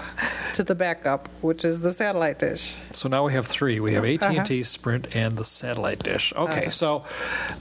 [0.55, 2.77] to the backup, which is the satellite dish.
[2.90, 3.79] So now we have three.
[3.81, 4.64] We have AT and T, Uh-huh.
[4.64, 6.33] Sprint, and the satellite dish.
[6.35, 7.05] Okay, so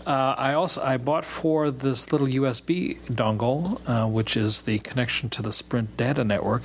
[0.07, 5.29] uh, I also I bought for this little USB dongle, uh, which is the connection
[5.31, 6.63] to the Sprint data network.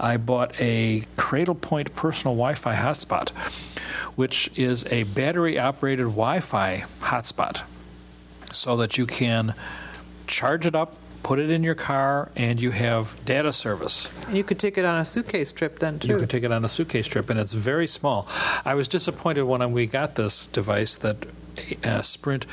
[0.00, 3.30] I bought a CradlePoint personal Wi-Fi hotspot,
[4.16, 7.62] which is a battery-operated Wi-Fi hotspot,
[8.56, 9.54] so that you can
[10.26, 10.96] charge it up.
[11.22, 14.08] Put it in your car, and you have data service.
[14.28, 16.08] And you could take it on a suitcase trip then too.
[16.08, 18.28] You can take it on a suitcase trip, and it's very small.
[18.64, 21.26] I was disappointed when we got this device that
[21.84, 22.46] uh, Sprint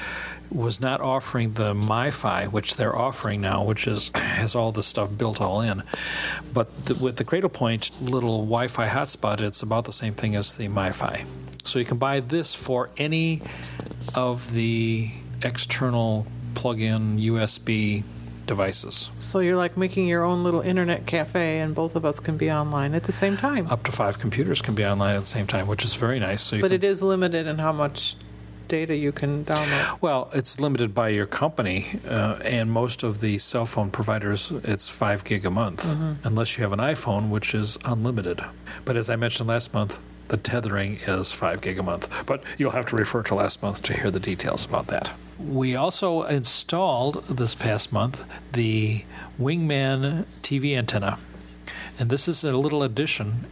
[0.50, 5.16] was not offering the MiFi, which they're offering now, which is has all this stuff
[5.18, 5.84] built all in.
[6.54, 10.68] But the, with the CradlePoint little Wi-Fi hotspot, it's about the same thing as the
[10.68, 11.26] MiFi.
[11.64, 13.42] So you can buy this for any
[14.16, 15.12] of the
[15.44, 16.26] external
[16.56, 18.04] plug-in USB
[18.46, 19.10] devices.
[19.20, 22.52] so you're like making your own little internet cafe, and both of us can be
[22.52, 23.68] online at the same time.
[23.68, 26.42] Up to five computers can be online at the same time, which is very nice.
[26.44, 28.16] So But can it is limited in how much
[28.68, 30.02] data you can download.
[30.02, 34.90] Well, it's limited by your company, uh, and most of the cell phone providers, it's
[34.90, 35.86] five gig a month,
[36.24, 38.42] unless you have an iPhone, which is unlimited.
[38.86, 40.00] But as I mentioned last month,
[40.34, 42.26] the tethering is five gig a month.
[42.26, 45.12] But you'll have to refer to last month to hear the details about that.
[45.38, 49.06] We also installed this past month the
[49.40, 51.20] Wingman TV antenna,
[52.00, 53.46] and this is a little addition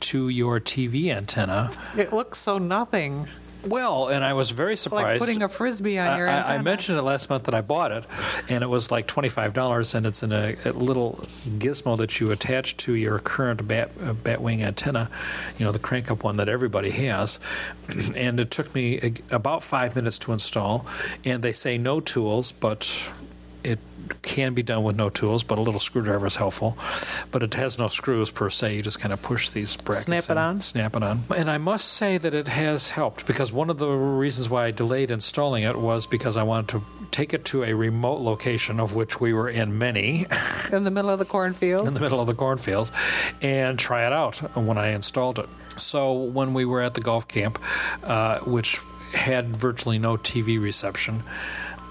[0.00, 1.70] to your TV antenna.
[1.96, 3.28] It looks so nothing.
[3.66, 5.04] Well, and I was very surprised.
[5.04, 6.58] Like putting a frisbee on your I- I, antenna.
[6.58, 8.04] I mentioned it last month that I bought it,
[8.48, 11.20] and it was like twenty-five dollars, and it's in a, a little
[11.58, 15.10] gizmo that you attach to your current bat, uh, Batwing antenna,
[15.58, 17.38] you know, the crank-up one that everybody has.
[18.16, 20.86] and it took me a, about five minutes to install,
[21.24, 23.10] and they say no tools, but
[24.22, 26.76] can be done with no tools, but a little screwdriver is helpful.
[27.30, 28.76] But it has no screws per se.
[28.76, 30.06] You just kind of push these brackets.
[30.06, 30.60] Snap it on?
[30.60, 31.22] Snap it on.
[31.34, 34.70] And I must say that it has helped because one of the reasons why I
[34.70, 38.94] delayed installing it was because I wanted to take it to a remote location, of
[38.94, 40.26] which we were in many,
[40.72, 41.86] in the middle of the cornfields.
[41.86, 42.90] in the middle of the cornfields,
[43.40, 45.48] and try it out when I installed it.
[45.78, 47.58] So when we were at the golf camp,
[48.02, 48.80] uh, which
[49.12, 51.22] had virtually no TV reception,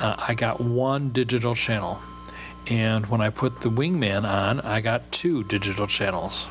[0.04, 2.00] uh, I got one digital channel.
[2.68, 6.48] And when I put the Wingman on, I got two digital channels.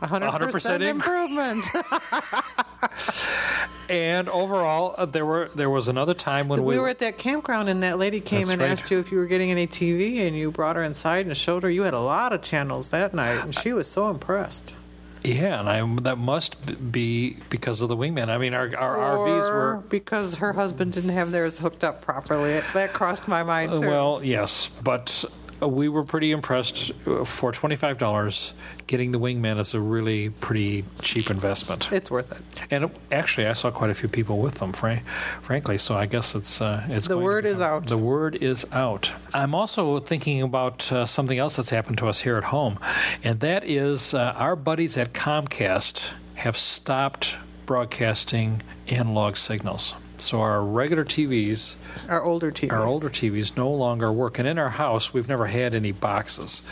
[0.00, 1.66] 100%, 100% improvement.
[3.88, 7.16] And overall, uh, there were there was another time when we, we were at that
[7.16, 8.70] campground, and that lady came and right.
[8.70, 11.62] asked you if you were getting any TV, and you brought her inside and showed
[11.62, 11.70] her.
[11.70, 14.74] You had a lot of channels that night, and she was so impressed.
[15.24, 18.28] Yeah, and I that must be because of the Wingman.
[18.28, 22.60] I mean, our our RVs were because her husband didn't have theirs hooked up properly.
[22.74, 23.86] That crossed my mind Uh, too.
[23.86, 25.24] Well, yes, but
[25.60, 28.54] we were pretty impressed uh, for twenty-five dollars.
[28.86, 32.42] Getting the Wingman is a really pretty cheap investment, it's worth it.
[32.70, 34.72] and it, actually, I saw quite a few people with them.
[34.72, 35.06] Frank,
[35.42, 37.86] frankly, so I guess it's uh, it's The word is out.
[37.86, 39.12] The word is out.
[39.34, 42.78] I'm also thinking about uh, something else that's happened to us here at home,
[43.24, 49.94] and that is uh, our buddies at Comcast have stopped broadcasting analog signals.
[50.18, 51.76] So our regular TVs
[52.08, 52.72] Our older TVs.
[52.72, 54.38] our older TVs no longer work.
[54.38, 56.62] And in our house, we've never had any boxes.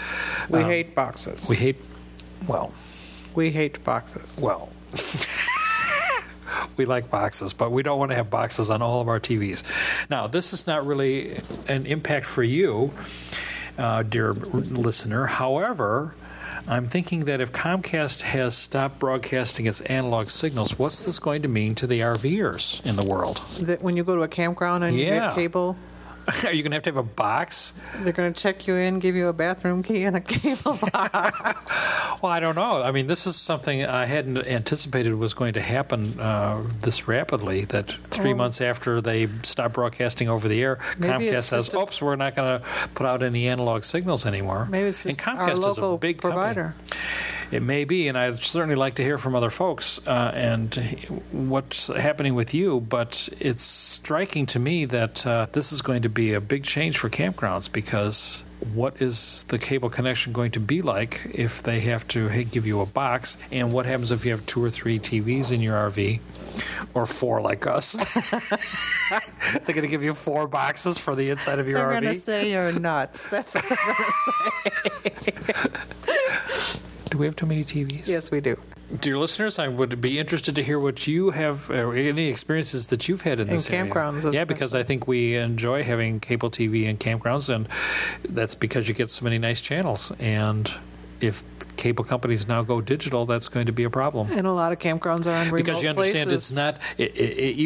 [0.49, 1.49] We um, hate boxes.
[1.49, 1.77] We hate,
[2.49, 2.73] well,
[3.35, 4.41] we hate boxes.
[4.43, 4.71] well.
[6.77, 9.63] we like boxes, but we don't want to have boxes on all of our TVs.
[10.11, 11.37] Now, this is not really
[11.69, 12.93] an impact for you,
[13.79, 15.27] uh, dear listener.
[15.27, 16.15] However,
[16.69, 21.49] I'm thinking that if Comcast has stopped broadcasting its analog signals, what's this going to
[21.49, 23.39] mean to the RVers in the world?
[23.63, 25.27] That when you go to a campground and you Yeah.
[25.29, 25.77] get cable,
[26.45, 27.73] Are you going to have to have a box?
[27.99, 31.93] they're going to check you in, give you a bathroom key and a cable box.
[32.23, 32.83] Well, I don't know.
[32.83, 37.67] I mean, this is something I hadn't anticipated was going to happen uh, this rapidly.
[37.67, 42.01] That three months after they stopped broadcasting over the air, Maybe Comcast says, a- "Oops,
[42.01, 45.49] we're not going to put out any analog signals anymore." Maybe it's just and our
[45.51, 46.73] Comcast is a local big company.
[47.51, 50.75] It may be, and I'd certainly like to hear from other folks uh, and
[51.33, 52.81] what's happening with you.
[52.81, 56.99] But it's striking to me that uh, this is going to be a big change
[56.99, 62.09] for campgrounds because what is the cable connection going to be like if they have
[62.09, 63.37] to hey, give you a box?
[63.53, 66.21] And what happens if you have two or three TVs in your RV,
[66.95, 67.93] or four like us?
[69.53, 72.01] They're going to give you four boxes for the inside of your They're RV.
[72.03, 73.29] going to say you're nuts.
[73.31, 75.31] That's what they're going to
[76.73, 76.81] say.
[77.11, 78.09] Do we have too many TVs?
[78.09, 78.61] Yes, we do.
[79.01, 83.09] Dear listeners, I would be interested to hear what you have, or any experiences that
[83.09, 83.91] you've had in this area.
[83.91, 87.69] campgrounds, Yeah, because I think we enjoy having cable TV in campgrounds, and
[88.29, 90.13] that's because you get so many nice channels.
[90.21, 90.73] And
[91.21, 91.43] if
[91.77, 94.29] cable companies now go digital, that's going to be a problem.
[94.33, 96.51] And a lot of campgrounds are on remote Because you understand places.
[96.51, 97.07] it's not, i i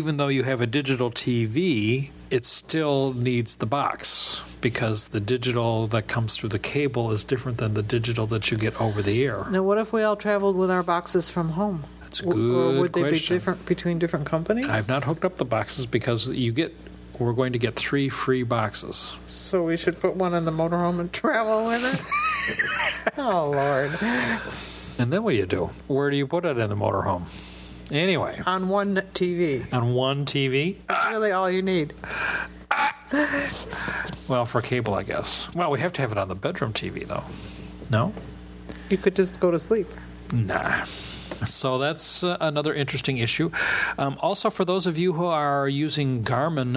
[0.01, 5.87] even though you have a digital TV, it still needs the box because the digital
[5.89, 9.25] that comes through the cable is different than the digital that you get over the
[9.25, 9.47] air.
[9.51, 11.85] Now, what if we all traveled with our boxes from home?
[12.03, 13.35] That's a W- good Or would they question.
[13.35, 14.69] be different between different companies?
[14.69, 16.75] I've not hooked up the boxes because you get.
[17.21, 19.15] We're going to get three free boxes.
[19.27, 23.13] So we should put one in the motorhome and travel with it?
[23.19, 23.91] oh, Lord.
[24.99, 25.67] And then what do you do?
[25.87, 27.23] Where do you put it in the motorhome?
[27.93, 29.71] Anyway, On one TV.
[29.73, 30.77] on one TV.
[30.89, 31.93] That's really all you need.
[34.29, 35.53] Well, for cable, I guess.
[35.55, 37.25] Well, we have to have it on the bedroom TV, though.
[37.91, 38.15] No?
[38.89, 39.89] You could just go to sleep.
[40.33, 40.85] Nah.
[41.47, 43.51] So that's uh, another interesting issue.
[43.99, 46.77] Um, also, for those of you who are using Garmin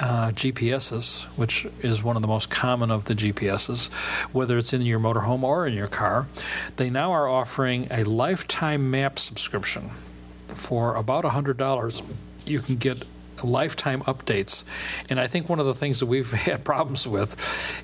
[0.00, 3.88] uh, GPSs, which is one of the most common of the GPSs,
[4.32, 6.28] whether it's in your motorhome or in your car,
[6.76, 9.90] they now are offering a lifetime map subscription
[10.48, 12.02] for about $100.
[12.46, 13.04] You can get
[13.44, 14.64] lifetime updates.
[15.08, 17.36] And I think one of the things that we've had problems with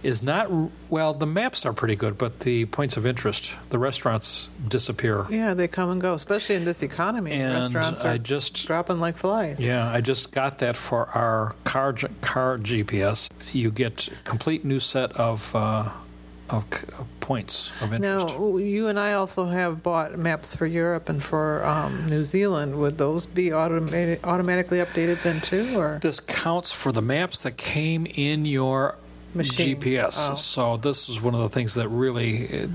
[0.03, 0.51] is not,
[0.89, 5.27] well, the maps are pretty good, but the points of interest, the restaurants disappear.
[5.31, 7.33] Yeah, they come and go, especially in this economy.
[7.33, 9.61] And Restaurants are I just dropping like flies.
[9.61, 13.31] yeah, I just got that for our car car GPS.
[13.53, 15.91] You get complete new set of uh,
[16.51, 16.65] of
[16.99, 18.39] of points of interest.
[18.39, 22.79] Now, you and I also have bought maps for Europe and for um, New Zealand.
[22.79, 27.57] Would those be automated, automatically updated then too, or This counts for the maps that
[27.57, 28.97] came in your
[29.35, 29.77] Machine.
[29.77, 30.31] GPS.
[30.31, 30.35] Oh.
[30.35, 32.67] So this is one of the things that really uh,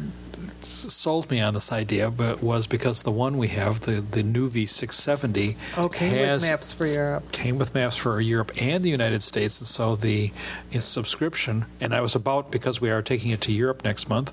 [0.62, 4.68] sold me on this idea, but was because the one we have, the the Nuvi
[4.68, 7.32] 670, okay has with maps for Europe?
[7.32, 10.32] came with maps for Europe and the United States, and so the
[10.80, 11.66] subscription.
[11.80, 14.32] And I was about because we are taking it to Europe next month.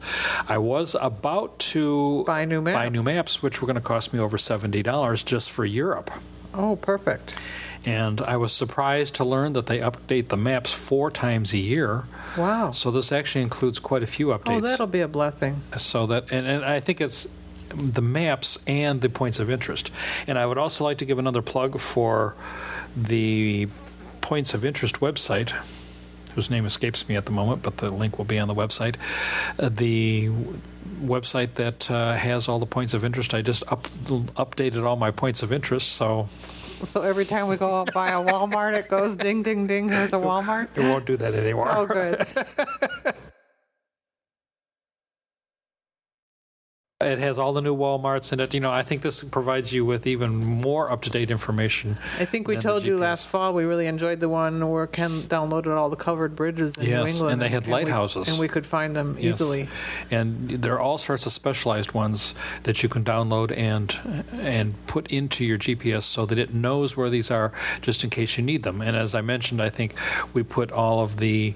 [0.49, 2.75] I was about to Buy new maps.
[2.77, 6.11] buy new maps, which were going to cost me over seventy dollars just for Europe.
[6.55, 7.35] Oh, perfect.
[7.85, 12.07] And I was surprised to learn that they update the maps four times a year.
[12.37, 12.73] Wow.
[12.73, 14.59] So this actually includes quite a few updates.
[14.59, 15.63] Oh, that'll be a blessing.
[15.77, 17.29] so that and, and I think it's
[17.69, 19.91] the maps and the points of interest.
[20.27, 22.35] And I would also like to give another plug for
[22.97, 23.69] the
[24.21, 25.51] points of interest website
[26.35, 28.95] whose name escapes me at the moment, but the link will be on the website.
[29.59, 30.31] Uh, the
[31.03, 33.35] website that uh, has all the points of interest.
[33.35, 36.29] I just up, updated all my points of interest, so
[36.85, 39.89] So every time we go out by a Walmart, it goes ding, ding, ding.
[39.89, 40.69] Here's a Walmart.
[40.77, 41.69] it won't do that anymore.
[41.71, 42.27] Oh, good.
[47.01, 48.53] It has all the new Walmarts in it.
[48.53, 51.97] You know, I think this provides you with even more up to date information.
[52.19, 55.77] I think we told you last fall we really enjoyed the one where Ken downloaded
[55.77, 57.35] all the covered bridges in New England.
[57.35, 58.27] and they had we- lighthouses.
[58.29, 59.35] and we could find them Yes.
[59.37, 59.69] easily.
[60.11, 62.35] And there are all sorts of specialized ones
[62.65, 63.97] that you can download and
[64.33, 68.37] and put into your GPS so that it knows where these are just in case
[68.39, 68.81] you need them.
[68.83, 69.95] And as I mentioned, I think
[70.35, 71.55] we put all of the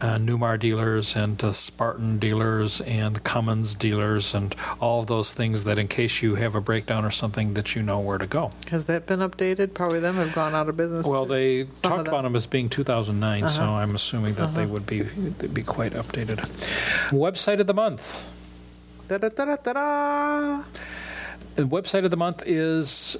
[0.00, 5.64] uh, Newmar dealers and the Spartan dealers and Cummins dealers and all of those things
[5.64, 8.50] that in case you have a breakdown or something that you know where to go.
[8.70, 9.74] Has that been updated?
[9.74, 11.06] Probably them have gone out of business.
[11.06, 12.06] Well, they talked them.
[12.08, 13.72] about them as being 2009, so Uh-huh.
[13.74, 16.38] I'm assuming that they would be they'd be quite updated.
[17.10, 18.26] Website of the month.
[19.08, 20.62] Da-da-da-da-da-da.
[21.56, 23.16] The website of the month is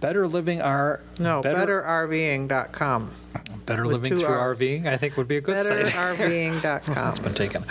[0.00, 1.00] Better Living R.
[1.18, 3.10] No, Better, betterrving.com.
[3.66, 4.60] Better with Living Through Rs.
[4.60, 4.86] RV.
[4.86, 5.86] I think would be a good site.
[5.86, 7.08] Betterrving.com.
[7.08, 7.64] It's been taken.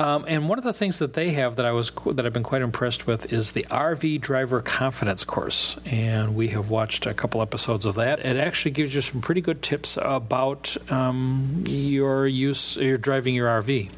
[0.00, 2.42] Um, and one of the things that they have that I was that I've been
[2.42, 7.40] quite impressed with is the RV Driver Confidence course, and we have watched a couple
[7.42, 8.18] episodes of that.
[8.20, 13.48] It actually gives you some pretty good tips about um, your use, your driving your
[13.48, 13.90] RV.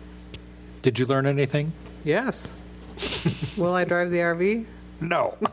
[0.83, 1.73] Did you learn anything?
[2.05, 2.53] yes.
[3.59, 4.65] Will I drive the RV?
[5.01, 5.35] No.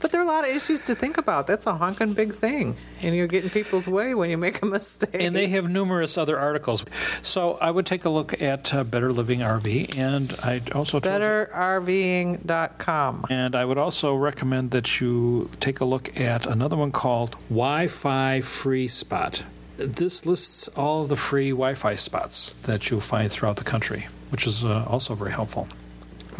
[0.00, 1.46] But there are a lot of issues to think about.
[1.46, 2.76] That's a honking big thing.
[3.02, 5.10] And you're getting people's way when you make a mistake.
[5.14, 6.84] and they have numerous other articles.
[7.22, 11.04] So I would take a look at uh, Better Living RV, and I also told
[11.14, 13.24] you- betterrving.com.
[13.30, 18.40] and I would also recommend that you take a look at another one called Wi-Fi
[18.40, 19.44] Free Spot.
[19.76, 24.08] this lists all of the free Wi Fi spots that you'll find throughout the country,
[24.30, 25.68] which is uh, also very helpful.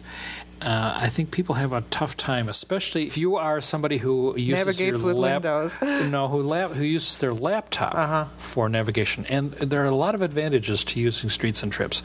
[0.61, 4.65] Uh, I think people have a tough time, especially if you are somebody who uses
[4.65, 5.81] Navigates your with lap, Windows.
[5.81, 8.25] no, who lap, who uses their laptop Uh-huh.
[8.37, 12.03] for navigation, and there are a lot of advantages to using Streets and Trips.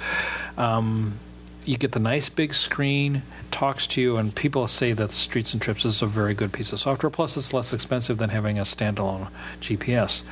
[0.56, 1.18] Um,
[1.64, 5.60] you get the nice big screen, talks to you, and people say that Streets and
[5.60, 7.10] Trips is a very good piece of software.
[7.10, 9.30] Plus, it's less expensive than having a standalone
[9.60, 10.22] GPS.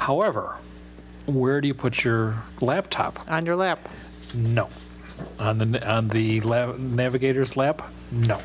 [0.00, 0.58] However,
[1.26, 3.18] where do you put your laptop?
[3.28, 3.88] On your lap.
[4.34, 4.68] No.
[5.38, 7.82] On the on the la- navigator's lap?
[8.10, 8.40] No.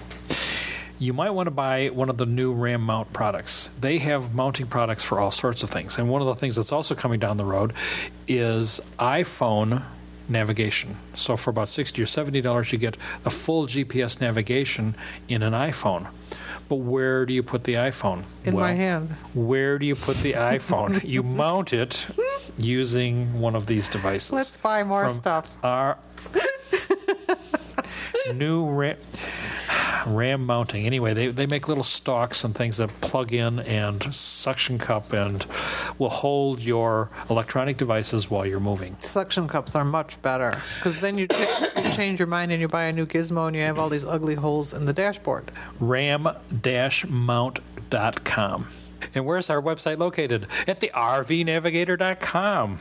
[0.99, 3.72] You might want to buy one of the new RAM mount products.
[3.80, 5.97] They have mounting products for all sorts of things.
[5.97, 7.74] And one of the things that's also coming down the road
[8.28, 9.82] is iPhone
[10.30, 10.97] navigation.
[11.15, 14.95] So for about 60 or 70 dollars you get a full GPS navigation
[15.28, 16.07] in an iPhone.
[16.69, 18.24] But where do you put the iPhone?
[18.45, 19.09] In my hand.
[19.34, 21.03] Where do you put the iPhone?
[21.03, 22.05] you mount it
[22.57, 25.57] using one of these devices Let's buy more stuff.
[25.63, 25.97] Our
[28.34, 28.97] new RAM,
[30.05, 30.86] RAM mounting.
[30.86, 35.45] Anyway, they, they make little stalks and things that plug in and suction cup and
[35.97, 38.95] will hold your electronic devices while you're moving.
[38.99, 41.28] Suction cups are much better because then you,
[41.78, 44.05] you change your mind and you buy a new gizmo and you have all these
[44.05, 45.51] ugly holes in the dashboard.
[45.80, 48.67] ram-mount.com.
[49.13, 50.47] And where's our website located?
[50.67, 52.80] At the rvnavigator.com.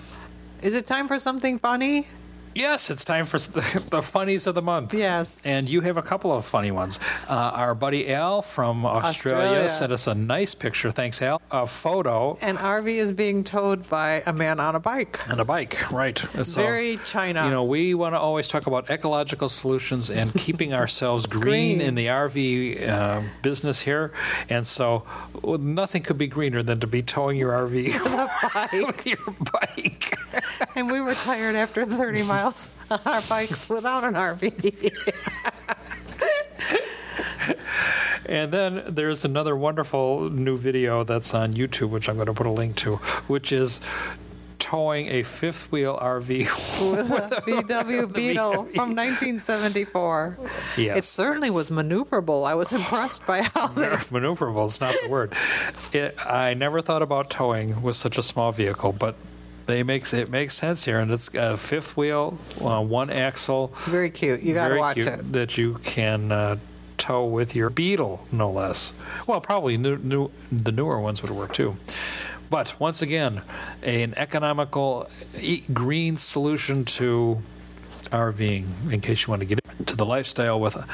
[0.63, 2.07] Is it time for something funny?
[2.55, 4.93] Yes, it's time for the, the funnies of the month.
[4.93, 5.47] Yes.
[5.47, 6.99] And you have a couple of funny ones.
[7.29, 9.69] Uh, our buddy Al from Australia, Australia.
[9.71, 10.91] sent us a nice picture.
[10.91, 11.41] Thanks, Al.
[11.51, 15.21] A photo An RV is being towed by a man on a bike.
[15.29, 15.91] and a bike.
[15.93, 16.19] Right.
[16.19, 17.45] So, Very China.
[17.45, 21.41] You know, we want to always talk about ecological solutions and keeping ourselves green,
[21.79, 21.81] Green.
[21.81, 24.13] in the RV uh, business here.
[24.49, 25.05] And so,
[25.43, 29.19] well, nothing could be greener than to be towing your RV with your
[29.53, 30.17] bike.
[30.77, 34.93] and we were tired after 30 miles on our bikes without an RV.
[38.27, 42.47] And then there's another wonderful new video that's on YouTube, which I'm going to put
[42.47, 42.97] a link to,
[43.27, 43.81] which is
[44.61, 46.93] towing a fifth wheel RV.
[46.93, 50.39] with a VW Beetle from 1974.
[50.77, 50.99] Yes.
[50.99, 52.47] It certainly was maneuverable.
[52.47, 53.67] I was impressed by how.
[53.69, 55.33] Maneuverable is not the word.
[55.93, 59.17] It, I never thought about towing with such a small vehicle, but
[59.71, 64.11] they makes it makes sense here, and it's a fifth wheel, uh, one axle, Very
[64.11, 64.43] cute.
[64.43, 65.33] You got to watch it.
[65.33, 66.57] that you can uh,
[66.99, 68.93] tow with your Beetle, no less.
[69.27, 71.77] Well, probably new, new, the newer ones would work too.
[72.51, 73.43] But once again,
[73.83, 75.09] an economical,
[75.39, 77.41] e- green solution to
[78.11, 78.93] RVing.
[78.93, 80.85] In case you want to get into the lifestyle with, a,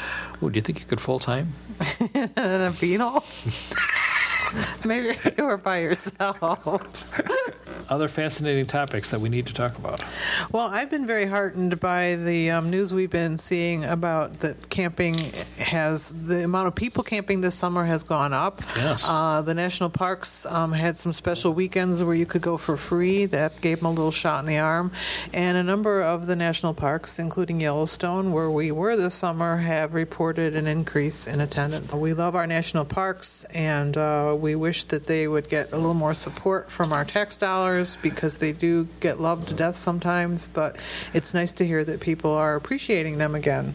[0.42, 1.54] ooh, do you think you could full time?
[2.36, 3.24] A Beetle?
[4.84, 7.20] Maybe you were by yourself.
[7.88, 10.02] Other fascinating topics that we need to talk about.
[10.50, 15.16] Well, I've been very heartened by the um, news we've been seeing about that camping
[15.58, 18.60] has the amount of people camping this summer has gone up.
[18.76, 19.04] Yes.
[19.06, 23.26] Uh, the national parks um, had some special weekends where you could go for free.
[23.26, 24.90] That gave them a little shot in the arm.
[25.32, 29.94] And a number of the national parks, including Yellowstone, where we were this summer, have
[29.94, 31.94] reported an increase in attendance.
[31.94, 35.94] We love our national parks, and uh, we wish that they would get a little
[35.94, 40.46] more support from our tax dollars because they do get loved to death sometimes.
[40.46, 40.76] But
[41.12, 43.74] it's nice to hear that people are appreciating them again.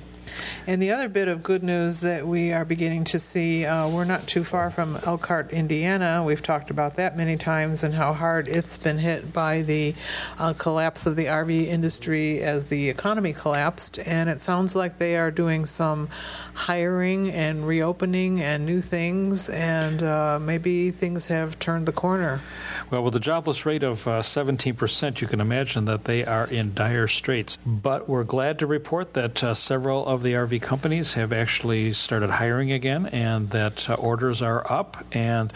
[0.68, 4.06] And the other bit of good news that we are beginning to see, uh, we're
[4.06, 6.24] not too far from Elkhart, Indiana.
[6.26, 9.96] We've talked about that many times and how hard it's been hit by the
[10.38, 14.00] uh, collapse of the RV industry as the economy collapsed.
[14.00, 16.10] And it sounds like they are doing some
[16.54, 22.42] hiring and reopening and new things, and uh, maybe things have turned the corner.
[22.90, 26.74] Well, with a jobless rate of uh, 17%, you can imagine that they are in
[26.74, 27.58] dire straits.
[27.66, 32.32] But we're glad to report that uh, several of the RV companies have actually started
[32.32, 34.98] hiring again, and that uh, orders are up.
[35.12, 35.54] And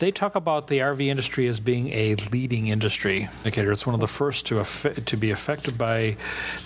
[0.00, 3.70] they talk about the RV industry as being a leading industry indicator.
[3.70, 6.16] It's one of the first to affe- to be affected by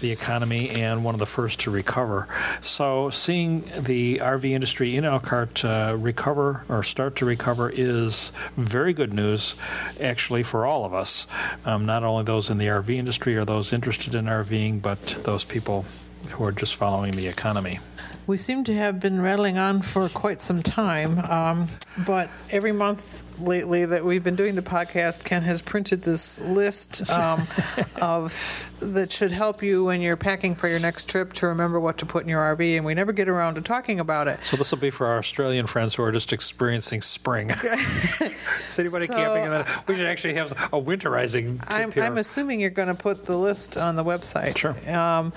[0.01, 2.27] the economy and one of the first to recover.
[2.63, 8.95] So, seeing the RV industry in Elkhart uh, recover or start to recover is very
[8.95, 9.57] good news,
[10.01, 11.27] actually, for all of us.
[11.67, 15.45] Um, not only those in the RV industry or those interested in RVing, but those
[15.45, 15.85] people
[16.31, 17.79] who are just following the economy.
[18.27, 21.69] We seem to have been rattling on for quite some time, um,
[22.07, 27.09] but every month lately that we've been doing the podcast, Ken has printed this list
[27.11, 27.47] um,
[28.01, 31.99] of that should help you when you're packing for your next trip to remember what
[31.99, 34.45] to put in your RV, and we never get around to talking about it.
[34.45, 37.51] So this will be for our Australian friends who are just experiencing spring.
[38.69, 39.45] Is anybody So, camping?
[39.45, 39.85] In that?
[39.87, 42.03] We should actually have a winterizing tip I'm.
[42.03, 44.57] I'm assuming you're going to put the list on the website.
[44.57, 44.77] Sure.
[44.93, 45.33] Um,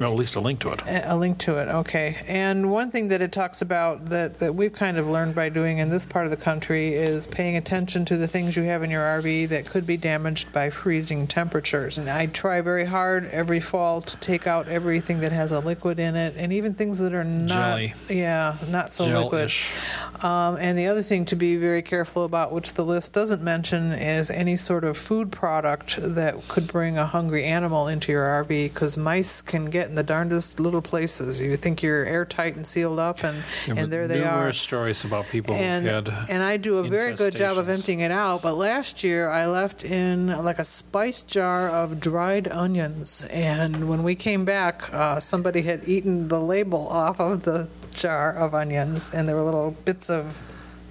[0.00, 0.82] or at least a link to it.
[0.82, 2.16] A a link to it, okay.
[2.26, 5.78] And one thing that it talks about that, that we've kind of learned by doing
[5.78, 8.90] in this part of the country is paying attention to the things you have in
[8.90, 11.98] your RV that could be damaged by freezing temperatures.
[11.98, 15.98] And I try very hard every fall to take out everything that has a liquid
[15.98, 17.48] in it, and even things that are not,
[17.78, 17.94] Jelly.
[18.08, 19.30] yeah, not so liquid.
[19.48, 19.74] Gel-ish.
[20.22, 23.92] Um, and the other thing to be very careful about, which the list doesn't mention,
[23.92, 28.48] is any sort of food product that could bring a hungry animal into your RV
[28.72, 31.40] because mice can get in the darndest little places.
[31.40, 34.36] You think you're airtight and sealed up, and, There and there they are.
[34.36, 37.68] numerous stories about people And, who had and I do a very good job of
[37.68, 38.42] emptying it out.
[38.42, 43.24] But last year I left in like a spice jar of dried onions.
[43.30, 48.32] And when we came back, uh, somebody had eaten the label off of the jar
[48.34, 49.10] of onions.
[49.12, 50.40] And there were little bits of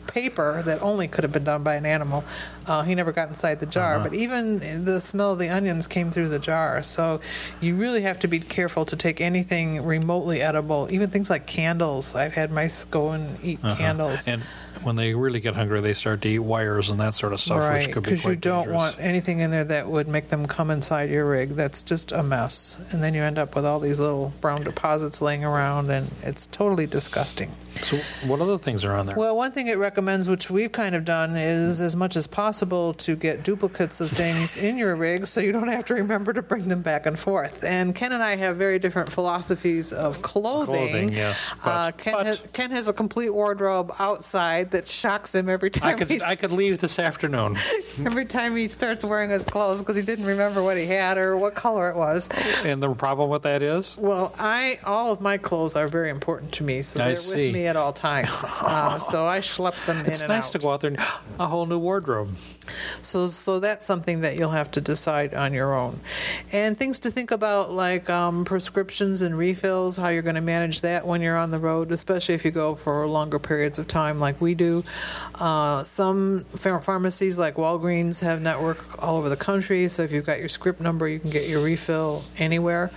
[0.08, 2.24] paper that only could have been done by an animal.
[2.72, 4.04] Uh, he never got inside the jar, Uh-huh.
[4.06, 6.82] but even the smell of the onions came through the jar.
[6.82, 7.20] So
[7.60, 12.16] you really have to be careful to take anything remotely edible, even things like candles.
[12.16, 13.76] I've had mice go and eat Uh-huh.
[13.76, 14.26] candles.
[14.28, 14.42] And
[14.84, 17.60] when they really get hungry, they start to eat wires and that sort of stuff,
[17.60, 18.78] right, which could be because you don't dangerous.
[18.78, 21.50] want anything in there that would make them come inside your rig.
[21.58, 25.22] That's just a mess, and then you end up with all these little brown deposits
[25.22, 27.52] laying around, and it's totally disgusting.
[27.76, 29.16] So, what other things are on there?
[29.18, 32.61] Well, one thing it recommends, which we've kind of done, is as much as possible
[32.72, 36.42] to get duplicates of things in your rig so you don't have to remember to
[36.44, 37.64] bring them back and forth.
[37.64, 40.76] And Ken and I have very different philosophies of clothing.
[40.90, 45.34] Clothing, yes, uh, but- Ken, but- has, Ken has a complete wardrobe outside that shocks
[45.34, 47.58] him every time I could I could leave this afternoon.
[48.06, 51.36] Every time he starts wearing his clothes because he didn't remember what he had or
[51.38, 52.30] what color it was.
[52.64, 56.52] and the problem with that is Well, I all of my clothes are very important
[56.54, 57.46] to me, so I they're see.
[57.48, 58.30] with me at all times.
[58.62, 60.52] uh, so I schlep them in it's and nice out.
[60.54, 61.00] to go out there and
[61.40, 62.30] a whole new wardrobe.
[63.02, 66.00] So, so that's something that you'll have to decide on your own.
[66.52, 70.82] And things to think about, like um, prescriptions and refills, how you're going to manage
[70.82, 74.20] that when you're on the road, especially if you go for longer periods of time,
[74.20, 74.84] like we do.
[75.36, 79.88] Uh, some ph- pharmacies, like Walgreens, have network all over the country.
[79.88, 82.92] So if you've got your script number, you can get your refill anywhere.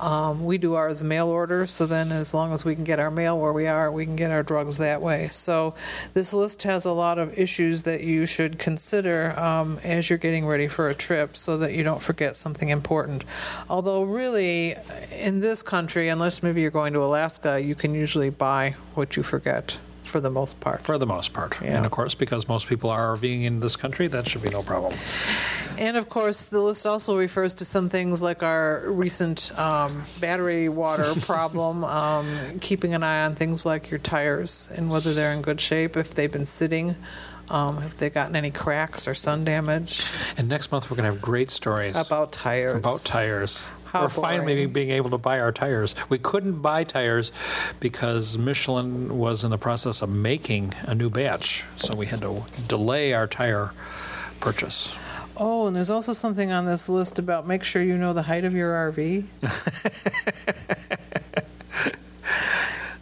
[0.00, 3.10] Um, we do ours mail order, so then as long as we can get our
[3.10, 5.28] mail where we are, we can get our drugs that way.
[5.28, 5.74] So
[6.12, 10.46] this list has a lot of issues that you should consider um, as you're getting
[10.46, 13.24] ready for a trip so that you don't forget something important.
[13.70, 14.74] Although, really,
[15.12, 19.22] in this country, unless maybe you're going to Alaska, you can usually buy what you
[19.22, 20.82] forget for the most part.
[20.82, 21.60] For the most part.
[21.60, 21.76] Yeah.
[21.76, 24.62] And of course, because most people are RVing in this country, that should be no
[24.62, 24.94] problem.
[25.78, 30.68] And of course, the list also refers to some things like our recent um, battery
[30.68, 35.42] water problem, um, keeping an eye on things like your tires and whether they're in
[35.42, 36.96] good shape, if they've been sitting,
[37.48, 41.12] um, if they've gotten any cracks or sun damage, And next month, we're going to
[41.12, 42.76] have great stories about tires.
[42.76, 43.72] about tires.
[43.86, 45.94] How we're finally being able to buy our tires.
[46.08, 47.32] We couldn't buy tires
[47.80, 52.42] because Michelin was in the process of making a new batch, so we had to
[52.68, 53.72] delay our tire
[54.40, 54.94] purchase.
[55.38, 58.44] Oh, and there's also something on this list about make sure you know the height
[58.44, 59.24] of your RV.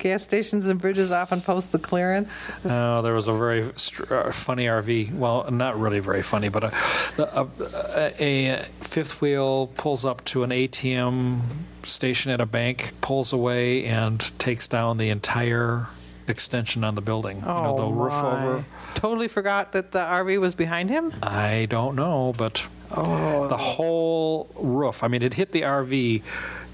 [0.05, 2.51] Gas stations and bridges often post the clearance.
[2.63, 5.15] Oh, there was a very str- uh, funny RV.
[5.15, 6.73] Well, not really very funny, but a,
[7.17, 7.49] a,
[7.89, 11.41] a, a fifth wheel pulls up to an ATM
[11.85, 15.87] station at a bank, pulls away, and takes down the entire
[16.29, 17.43] extension on the building.
[17.47, 18.45] Oh, you know, the roof my.
[18.45, 18.65] over.
[18.97, 21.15] Totally forgot that the RV was behind him.
[21.23, 25.03] I don't know, but Oh, the whole roof.
[25.03, 26.21] I mean, it hit the RV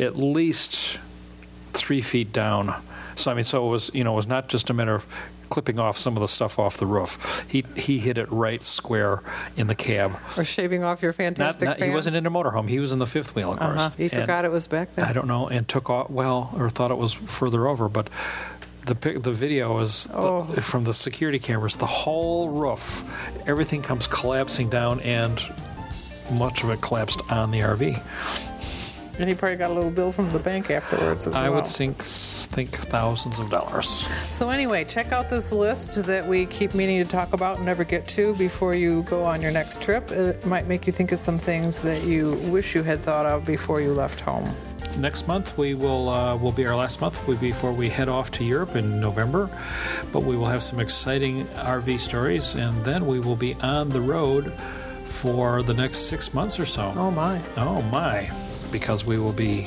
[0.00, 0.98] at least
[1.72, 2.74] three feet down.
[3.16, 5.06] So I mean, so it was you know it was not just a matter of
[5.50, 7.44] clipping off some of the stuff off the roof.
[7.48, 9.22] He he hit it right square
[9.56, 10.16] in the cab.
[10.36, 11.92] Or shaving off your fantastic not he fan.
[11.92, 12.68] wasn't in a motorhome.
[12.68, 13.80] He was in the fifth wheel, of course.
[13.80, 13.90] Uh-huh.
[13.96, 15.04] He And forgot it was back then.
[15.06, 16.08] I don't know, and took off.
[16.10, 18.08] Well, or thought it was further over, but.
[18.86, 20.44] The, the video is the- Oh.
[20.62, 21.76] from the security cameras.
[21.76, 23.04] The whole roof,
[23.46, 25.38] everything comes collapsing down, and
[26.32, 28.02] much of it collapsed on the RV.
[29.20, 31.56] And he probably got a little bill from the bank afterwards as I well.
[31.56, 33.86] would think think thousands of dollars.
[34.34, 37.84] So anyway, check out this list that we keep meaning to talk about and never
[37.84, 40.10] get to before you go on your next trip.
[40.10, 43.44] It might make you think of some things that you wish you had thought of
[43.44, 44.50] before you left home.
[44.98, 48.44] Next month we will uh, will be our last month before we head off to
[48.44, 49.50] Europe in November,
[50.12, 54.00] but we will have some exciting RV stories, and then we will be on the
[54.00, 54.52] road
[55.04, 56.90] for the next six months or so.
[56.96, 57.38] Oh my.
[57.58, 58.30] Oh my!
[58.72, 59.66] Because we will be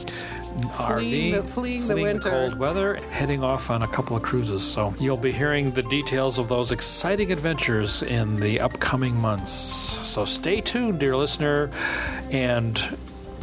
[0.74, 2.30] Fleeing RV, the- fleeing the winter.
[2.30, 4.64] cold weather, heading off on a couple of cruises.
[4.64, 9.52] So you'll be hearing the details of those exciting adventures in the upcoming months.
[9.52, 11.70] So stay tuned, dear listener,
[12.32, 12.82] and.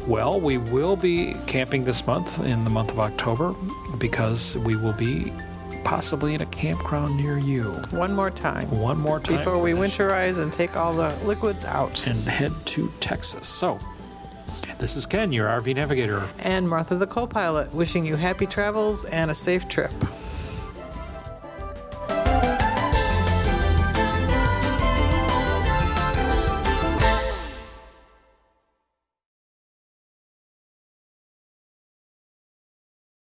[0.06, 3.54] Well, we will be camping this month in the month of October
[3.98, 5.30] because we will be
[5.84, 7.72] possibly in a campground near you.
[7.90, 8.70] One more time.
[8.70, 12.06] One more time Before we winterize and take all the liquids out.
[12.06, 13.46] and head to Texas.
[13.46, 13.78] So,
[14.80, 16.26] this is Ken, your RV navigator.
[16.38, 19.92] And Martha the co pilot, wishing you happy travels and a safe trip.